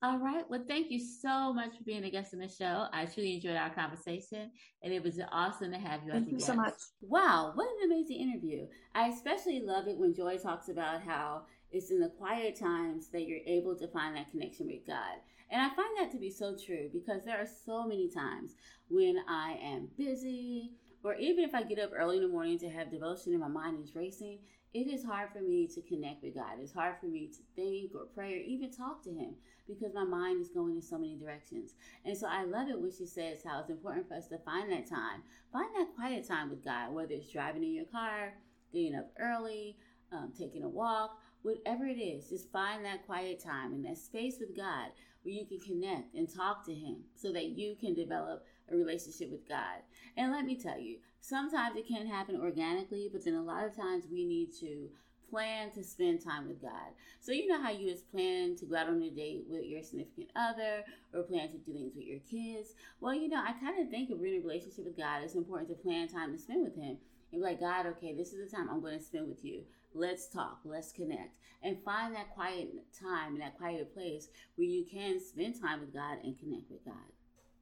All 0.00 0.18
right. 0.18 0.48
Well, 0.48 0.62
thank 0.68 0.92
you 0.92 1.00
so 1.00 1.52
much 1.52 1.76
for 1.76 1.82
being 1.82 2.04
a 2.04 2.10
guest 2.10 2.32
on 2.32 2.38
the 2.38 2.48
show. 2.48 2.86
I 2.92 3.06
truly 3.06 3.34
enjoyed 3.34 3.56
our 3.56 3.70
conversation, 3.70 4.52
and 4.80 4.92
it 4.92 5.02
was 5.02 5.18
awesome 5.32 5.72
to 5.72 5.78
have 5.78 6.04
you. 6.04 6.12
Thank 6.12 6.28
you 6.28 6.34
guest. 6.34 6.46
so 6.46 6.54
much. 6.54 6.74
Wow, 7.00 7.50
what 7.56 7.66
an 7.66 7.90
amazing 7.90 8.20
interview! 8.20 8.68
I 8.94 9.08
especially 9.08 9.58
love 9.58 9.88
it 9.88 9.98
when 9.98 10.14
Joy 10.14 10.38
talks 10.38 10.68
about 10.68 11.02
how 11.02 11.42
it's 11.72 11.90
in 11.90 11.98
the 11.98 12.10
quiet 12.10 12.54
times 12.54 13.08
that 13.08 13.26
you're 13.26 13.40
able 13.44 13.74
to 13.74 13.88
find 13.88 14.14
that 14.14 14.30
connection 14.30 14.68
with 14.68 14.86
God. 14.86 15.18
And 15.50 15.60
I 15.60 15.74
find 15.74 15.88
that 15.98 16.12
to 16.12 16.18
be 16.18 16.30
so 16.30 16.54
true 16.56 16.90
because 16.92 17.24
there 17.24 17.40
are 17.40 17.48
so 17.66 17.84
many 17.84 18.08
times 18.08 18.52
when 18.88 19.16
I 19.28 19.58
am 19.60 19.88
busy, 19.98 20.74
or 21.02 21.16
even 21.16 21.42
if 21.42 21.56
I 21.56 21.64
get 21.64 21.80
up 21.80 21.90
early 21.92 22.18
in 22.18 22.22
the 22.22 22.28
morning 22.28 22.58
to 22.60 22.70
have 22.70 22.92
devotion 22.92 23.32
and 23.32 23.40
my 23.40 23.48
mind 23.48 23.82
is 23.82 23.96
racing, 23.96 24.38
it 24.74 24.86
is 24.86 25.04
hard 25.04 25.30
for 25.32 25.40
me 25.40 25.66
to 25.74 25.82
connect 25.82 26.22
with 26.22 26.34
God. 26.34 26.60
It's 26.60 26.72
hard 26.72 26.96
for 27.00 27.06
me 27.06 27.28
to 27.28 27.42
think 27.56 27.94
or 27.94 28.06
pray 28.14 28.34
or 28.34 28.42
even 28.42 28.70
talk 28.70 29.02
to 29.04 29.10
Him 29.10 29.34
because 29.68 29.94
my 29.94 30.04
mind 30.04 30.40
is 30.40 30.48
going 30.48 30.74
in 30.74 30.82
so 30.82 30.98
many 30.98 31.16
directions. 31.16 31.74
And 32.04 32.16
so 32.16 32.26
I 32.26 32.44
love 32.44 32.68
it 32.68 32.80
when 32.80 32.90
she 32.90 33.06
says 33.06 33.40
how 33.44 33.60
it's 33.60 33.70
important 33.70 34.08
for 34.08 34.14
us 34.14 34.26
to 34.28 34.38
find 34.38 34.72
that 34.72 34.88
time, 34.88 35.22
find 35.52 35.68
that 35.76 35.94
quiet 35.94 36.26
time 36.26 36.50
with 36.50 36.64
God, 36.64 36.92
whether 36.92 37.12
it's 37.12 37.30
driving 37.30 37.62
in 37.62 37.74
your 37.74 37.84
car, 37.86 38.32
getting 38.72 38.94
up 38.94 39.10
early, 39.20 39.76
um, 40.12 40.32
taking 40.36 40.62
a 40.62 40.68
walk, 40.68 41.18
whatever 41.42 41.84
it 41.84 42.00
is, 42.00 42.28
just 42.28 42.50
find 42.50 42.84
that 42.84 43.06
quiet 43.06 43.42
time 43.42 43.72
and 43.72 43.84
that 43.84 43.98
space 43.98 44.36
with 44.40 44.56
God 44.56 44.90
where 45.22 45.34
you 45.34 45.44
can 45.44 45.60
connect 45.60 46.14
and 46.14 46.32
talk 46.32 46.64
to 46.66 46.74
Him 46.74 46.98
so 47.14 47.32
that 47.32 47.46
you 47.46 47.76
can 47.78 47.94
develop 47.94 48.44
a 48.70 48.76
relationship 48.76 49.30
with 49.30 49.48
God. 49.48 49.82
And 50.16 50.32
let 50.32 50.44
me 50.44 50.56
tell 50.56 50.78
you, 50.78 50.98
sometimes 51.20 51.76
it 51.76 51.86
can 51.86 52.06
happen 52.06 52.40
organically, 52.40 53.08
but 53.12 53.24
then 53.24 53.34
a 53.34 53.42
lot 53.42 53.64
of 53.64 53.76
times 53.76 54.06
we 54.10 54.24
need 54.24 54.50
to 54.60 54.88
plan 55.30 55.70
to 55.72 55.82
spend 55.82 56.22
time 56.22 56.48
with 56.48 56.62
God. 56.62 56.92
So 57.20 57.32
you 57.32 57.46
know 57.46 57.60
how 57.62 57.70
you 57.70 57.90
just 57.90 58.10
plan 58.10 58.56
to 58.56 58.66
go 58.66 58.76
out 58.76 58.88
on 58.88 59.02
a 59.02 59.10
date 59.10 59.44
with 59.48 59.64
your 59.64 59.82
significant 59.82 60.30
other 60.36 60.84
or 61.14 61.22
plan 61.22 61.48
to 61.50 61.58
do 61.58 61.72
things 61.72 61.94
with 61.94 62.06
your 62.06 62.20
kids. 62.20 62.74
Well, 63.00 63.14
you 63.14 63.28
know, 63.28 63.42
I 63.42 63.52
kind 63.52 63.80
of 63.80 63.90
think 63.90 64.10
if 64.10 64.18
we're 64.18 64.34
in 64.34 64.40
a 64.40 64.46
relationship 64.46 64.84
with 64.84 64.96
God, 64.96 65.22
it's 65.22 65.34
important 65.34 65.68
to 65.70 65.74
plan 65.74 66.08
time 66.08 66.32
to 66.32 66.38
spend 66.38 66.64
with 66.64 66.76
Him. 66.76 66.98
And 67.30 67.42
be 67.42 67.46
like, 67.46 67.60
God, 67.60 67.86
okay, 67.86 68.14
this 68.14 68.32
is 68.32 68.50
the 68.50 68.56
time 68.56 68.68
I'm 68.70 68.80
going 68.80 68.98
to 68.98 69.04
spend 69.04 69.28
with 69.28 69.44
you. 69.44 69.62
Let's 69.94 70.28
talk, 70.28 70.60
let's 70.64 70.92
connect, 70.92 71.36
and 71.62 71.82
find 71.84 72.14
that 72.14 72.34
quiet 72.34 72.68
time 72.98 73.34
and 73.34 73.42
that 73.42 73.58
quiet 73.58 73.92
place 73.92 74.28
where 74.56 74.66
you 74.66 74.84
can 74.90 75.20
spend 75.20 75.60
time 75.60 75.80
with 75.80 75.92
God 75.92 76.18
and 76.24 76.38
connect 76.38 76.70
with 76.70 76.84
God. 76.84 76.94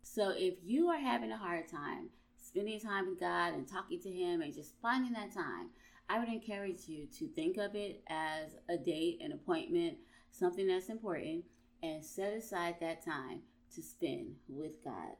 So 0.02 0.32
if 0.36 0.54
you 0.64 0.88
are 0.88 0.98
having 0.98 1.32
a 1.32 1.36
hard 1.36 1.68
time 1.68 2.10
spending 2.56 2.80
time 2.80 3.08
with 3.08 3.20
God 3.20 3.54
and 3.54 3.68
talking 3.68 4.00
to 4.00 4.10
Him 4.10 4.40
and 4.40 4.54
just 4.54 4.74
finding 4.80 5.12
that 5.12 5.34
time, 5.34 5.68
I 6.08 6.18
would 6.18 6.28
encourage 6.28 6.86
you 6.86 7.06
to 7.18 7.28
think 7.28 7.56
of 7.56 7.74
it 7.74 8.02
as 8.08 8.56
a 8.68 8.76
date, 8.76 9.20
an 9.20 9.32
appointment, 9.32 9.98
something 10.30 10.66
that's 10.66 10.88
important, 10.88 11.44
and 11.82 12.04
set 12.04 12.32
aside 12.32 12.76
that 12.80 13.04
time 13.04 13.40
to 13.74 13.82
spend 13.82 14.36
with 14.48 14.82
God. 14.84 15.16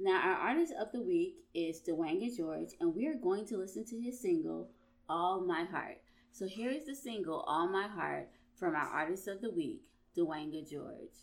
Now, 0.00 0.20
our 0.20 0.34
artist 0.34 0.72
of 0.80 0.92
the 0.92 1.02
week 1.02 1.36
is 1.54 1.82
Dwayne 1.82 2.36
George, 2.36 2.70
and 2.80 2.94
we 2.94 3.06
are 3.06 3.14
going 3.14 3.46
to 3.46 3.56
listen 3.56 3.84
to 3.86 4.00
his 4.00 4.20
single, 4.20 4.70
All 5.08 5.40
My 5.40 5.64
Heart. 5.64 5.98
So 6.30 6.46
here 6.46 6.70
is 6.70 6.86
the 6.86 6.94
single, 6.94 7.40
All 7.40 7.68
My 7.68 7.88
Heart, 7.88 8.28
from 8.56 8.74
our 8.74 8.88
artist 8.88 9.28
of 9.28 9.40
the 9.40 9.50
week, 9.50 9.82
Dwayne 10.16 10.52
George. 10.68 11.14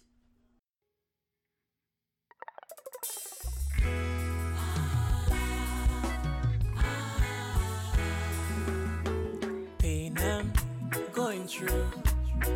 True 11.47 11.85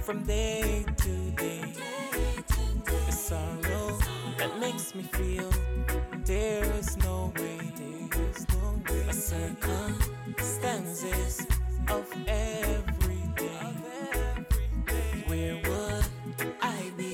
from 0.01 0.23
day 0.23 0.83
to 0.97 1.31
day. 1.31 1.61
The 2.85 3.11
sorrow 3.11 3.97
that 4.37 4.57
makes 4.59 4.93
me 4.95 5.03
feel 5.03 5.49
way, 5.49 5.85
there's 6.25 6.97
no 6.97 7.31
way. 7.37 7.59
A 9.07 9.13
circumstances 9.13 11.45
of 11.87 12.11
every 12.27 13.21
day. 13.35 13.73
Where 15.27 15.55
would 15.55 16.05
I 16.61 16.91
be 16.97 17.13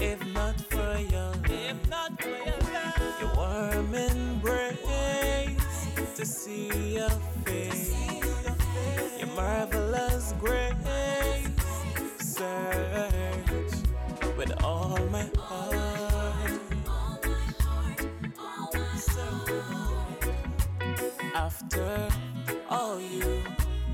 if 0.00 0.24
not 0.34 0.60
for 0.62 0.98
your 0.98 1.20
love? 1.20 1.50
If 1.50 1.88
not 1.88 2.20
for 2.20 2.28
your 2.28 2.58
love, 2.72 3.20
your 3.20 3.34
warm 3.36 3.94
embrace 3.94 4.76
to 6.16 6.26
see 6.26 6.94
your 6.96 7.10
face, 7.44 7.94
your 9.18 9.28
marvelous 9.36 9.87
with 14.48 14.64
all 14.64 14.98
my 15.10 15.28
heart. 15.38 16.60
After 21.34 22.08
all 22.70 23.00
you 23.00 23.42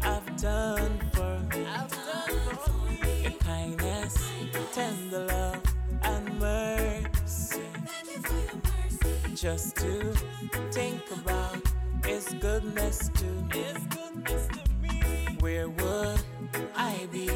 have 0.01 0.37
done 0.37 0.99
for 1.13 1.39
me, 1.51 1.67
your 3.23 3.33
kindness, 3.33 4.17
tender 4.73 5.27
love, 5.27 5.63
and 6.03 6.39
mercy. 6.39 7.63
Just 9.35 9.77
to 9.77 10.13
think 10.71 11.03
about 11.23 11.59
His 12.05 12.35
goodness 12.41 13.11
to 13.15 13.25
me. 13.25 13.65
Where 15.41 15.69
would 15.69 16.21
I 16.77 17.09
be? 17.11 17.34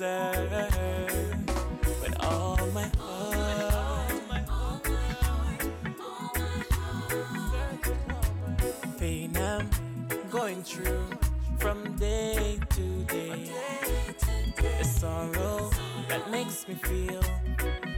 Serve 0.00 0.48
with 1.84 2.16
all 2.20 2.56
my 2.72 2.90
heart. 2.96 4.12
Pain 8.98 9.36
I'm 9.36 9.68
going 10.30 10.62
through 10.62 11.04
from 11.58 11.96
day 11.98 12.58
to 12.70 13.04
day. 13.04 13.50
The 14.56 14.84
sorrow 14.84 15.68
that 16.08 16.30
makes 16.30 16.66
me 16.66 16.76
feel 16.76 17.20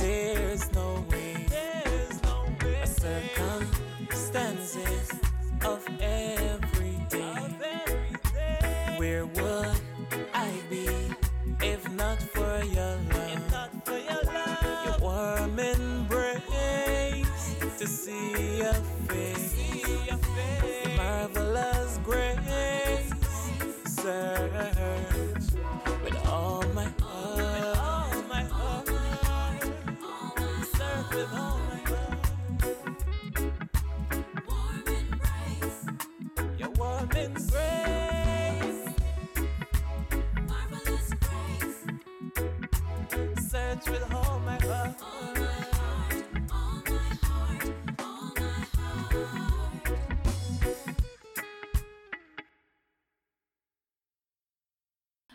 there's 0.00 0.72
no 0.74 1.04
way, 1.08 1.46
there's 1.48 2.20
no 2.24 2.46
way. 2.64 2.80
A 2.82 2.86
circumstances 4.08 5.12
of 5.64 5.86
every 6.00 6.98
day. 7.08 7.30
Where 8.96 9.24
would 9.26 9.91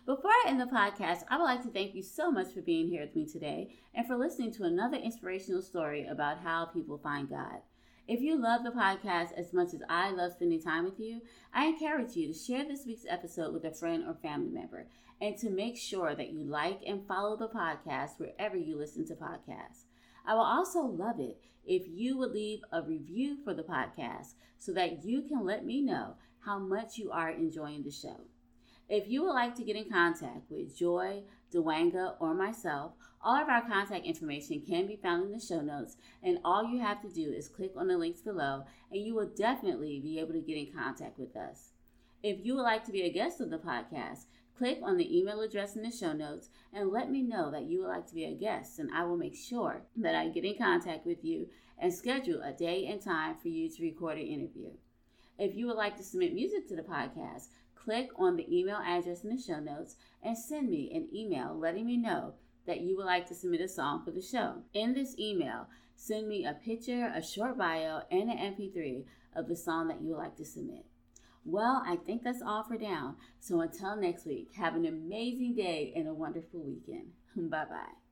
Before 0.05 0.31
I 0.31 0.45
end 0.47 0.61
the 0.61 0.65
podcast, 0.67 1.23
I 1.29 1.37
would 1.37 1.43
like 1.43 1.63
to 1.63 1.69
thank 1.69 1.93
you 1.93 2.01
so 2.01 2.31
much 2.31 2.53
for 2.53 2.61
being 2.61 2.87
here 2.87 3.01
with 3.01 3.13
me 3.13 3.27
today 3.27 3.75
and 3.93 4.07
for 4.07 4.15
listening 4.15 4.53
to 4.53 4.63
another 4.63 4.95
inspirational 4.95 5.61
story 5.61 6.07
about 6.07 6.39
how 6.39 6.67
people 6.73 6.97
find 6.97 7.29
God. 7.29 7.59
If 8.07 8.21
you 8.21 8.37
love 8.37 8.63
the 8.63 8.71
podcast 8.71 9.33
as 9.33 9.51
much 9.51 9.73
as 9.73 9.81
I 9.89 10.11
love 10.11 10.31
spending 10.31 10.61
time 10.61 10.85
with 10.85 10.97
you, 10.97 11.19
I 11.53 11.65
encourage 11.65 12.15
you 12.15 12.27
to 12.27 12.33
share 12.33 12.63
this 12.63 12.85
week's 12.85 13.05
episode 13.05 13.53
with 13.53 13.65
a 13.65 13.71
friend 13.71 14.05
or 14.07 14.13
family 14.13 14.49
member 14.49 14.87
and 15.19 15.37
to 15.39 15.49
make 15.49 15.75
sure 15.75 16.15
that 16.15 16.29
you 16.29 16.45
like 16.45 16.79
and 16.87 17.05
follow 17.05 17.35
the 17.35 17.49
podcast 17.49 18.17
wherever 18.17 18.55
you 18.55 18.77
listen 18.77 19.05
to 19.07 19.13
podcasts. 19.15 19.83
I 20.25 20.35
will 20.35 20.41
also 20.43 20.79
love 20.83 21.19
it 21.19 21.41
if 21.65 21.83
you 21.85 22.17
would 22.17 22.31
leave 22.31 22.61
a 22.71 22.81
review 22.81 23.39
for 23.43 23.53
the 23.53 23.63
podcast 23.63 24.35
so 24.57 24.71
that 24.71 25.03
you 25.03 25.23
can 25.23 25.43
let 25.43 25.65
me 25.65 25.81
know 25.81 26.15
how 26.45 26.59
much 26.59 26.97
you 26.97 27.11
are 27.11 27.31
enjoying 27.31 27.83
the 27.83 27.91
show. 27.91 28.21
If 28.87 29.09
you 29.09 29.23
would 29.23 29.33
like 29.33 29.55
to 29.55 29.65
get 29.65 29.75
in 29.75 29.89
contact 29.91 30.49
with 30.49 30.77
Joy, 30.77 31.23
Dewanga, 31.53 32.13
or 32.21 32.33
myself, 32.33 32.93
all 33.27 33.41
of 33.41 33.49
our 33.49 33.61
contact 33.67 34.05
information 34.05 34.61
can 34.61 34.87
be 34.87 34.95
found 34.95 35.25
in 35.25 35.33
the 35.33 35.45
show 35.45 35.59
notes, 35.59 35.97
and 36.23 36.39
all 36.45 36.63
you 36.63 36.79
have 36.79 37.01
to 37.01 37.09
do 37.09 37.29
is 37.29 37.49
click 37.49 37.73
on 37.75 37.89
the 37.89 37.97
links 37.97 38.21
below, 38.21 38.63
and 38.89 39.01
you 39.01 39.13
will 39.13 39.27
definitely 39.27 39.99
be 39.99 40.17
able 40.17 40.31
to 40.31 40.39
get 40.39 40.55
in 40.55 40.71
contact 40.73 41.19
with 41.19 41.35
us. 41.35 41.71
If 42.23 42.37
you 42.45 42.55
would 42.55 42.61
like 42.61 42.85
to 42.85 42.91
be 42.93 43.01
a 43.01 43.11
guest 43.11 43.41
of 43.41 43.49
the 43.49 43.57
podcast, 43.57 44.27
click 44.57 44.79
on 44.81 44.95
the 44.95 45.19
email 45.19 45.41
address 45.41 45.75
in 45.75 45.83
the 45.83 45.91
show 45.91 46.13
notes 46.13 46.47
and 46.71 46.89
let 46.89 47.11
me 47.11 47.21
know 47.21 47.51
that 47.51 47.65
you 47.65 47.81
would 47.81 47.89
like 47.89 48.07
to 48.07 48.15
be 48.15 48.23
a 48.23 48.33
guest, 48.33 48.79
and 48.79 48.89
I 48.95 49.03
will 49.03 49.17
make 49.17 49.35
sure 49.35 49.81
that 49.97 50.15
I 50.15 50.29
get 50.29 50.45
in 50.45 50.57
contact 50.57 51.05
with 51.05 51.25
you 51.25 51.49
and 51.77 51.93
schedule 51.93 52.41
a 52.41 52.53
day 52.53 52.87
and 52.87 53.01
time 53.01 53.35
for 53.35 53.49
you 53.49 53.69
to 53.69 53.83
record 53.83 54.17
an 54.17 54.25
interview. 54.25 54.69
If 55.37 55.53
you 55.53 55.67
would 55.67 55.75
like 55.75 55.97
to 55.97 56.03
submit 56.03 56.33
music 56.33 56.65
to 56.69 56.77
the 56.77 56.81
podcast, 56.81 57.47
click 57.75 58.07
on 58.15 58.37
the 58.37 58.47
email 58.57 58.81
address 58.85 59.25
in 59.25 59.35
the 59.35 59.41
show 59.41 59.59
notes 59.59 59.97
and 60.23 60.37
send 60.37 60.69
me 60.69 60.89
an 60.95 61.09
email 61.13 61.53
letting 61.53 61.85
me 61.85 61.97
know 61.97 62.35
that 62.67 62.81
you 62.81 62.95
would 62.97 63.05
like 63.05 63.27
to 63.27 63.35
submit 63.35 63.61
a 63.61 63.67
song 63.67 64.03
for 64.03 64.11
the 64.11 64.21
show. 64.21 64.61
In 64.73 64.93
this 64.93 65.17
email, 65.17 65.67
send 65.95 66.27
me 66.27 66.45
a 66.45 66.53
picture, 66.53 67.11
a 67.13 67.21
short 67.23 67.57
bio, 67.57 68.01
and 68.11 68.29
an 68.29 68.37
MP3 68.37 69.05
of 69.35 69.47
the 69.47 69.55
song 69.55 69.87
that 69.87 70.01
you 70.01 70.09
would 70.09 70.19
like 70.19 70.35
to 70.37 70.45
submit. 70.45 70.85
Well, 71.45 71.81
I 71.85 71.95
think 71.95 72.23
that's 72.23 72.41
all 72.41 72.63
for 72.63 72.77
now. 72.77 73.15
So 73.39 73.61
until 73.61 73.95
next 73.95 74.25
week, 74.25 74.49
have 74.57 74.75
an 74.75 74.85
amazing 74.85 75.55
day 75.55 75.93
and 75.95 76.07
a 76.07 76.13
wonderful 76.13 76.59
weekend. 76.59 77.11
Bye 77.35 77.65
bye. 77.65 78.06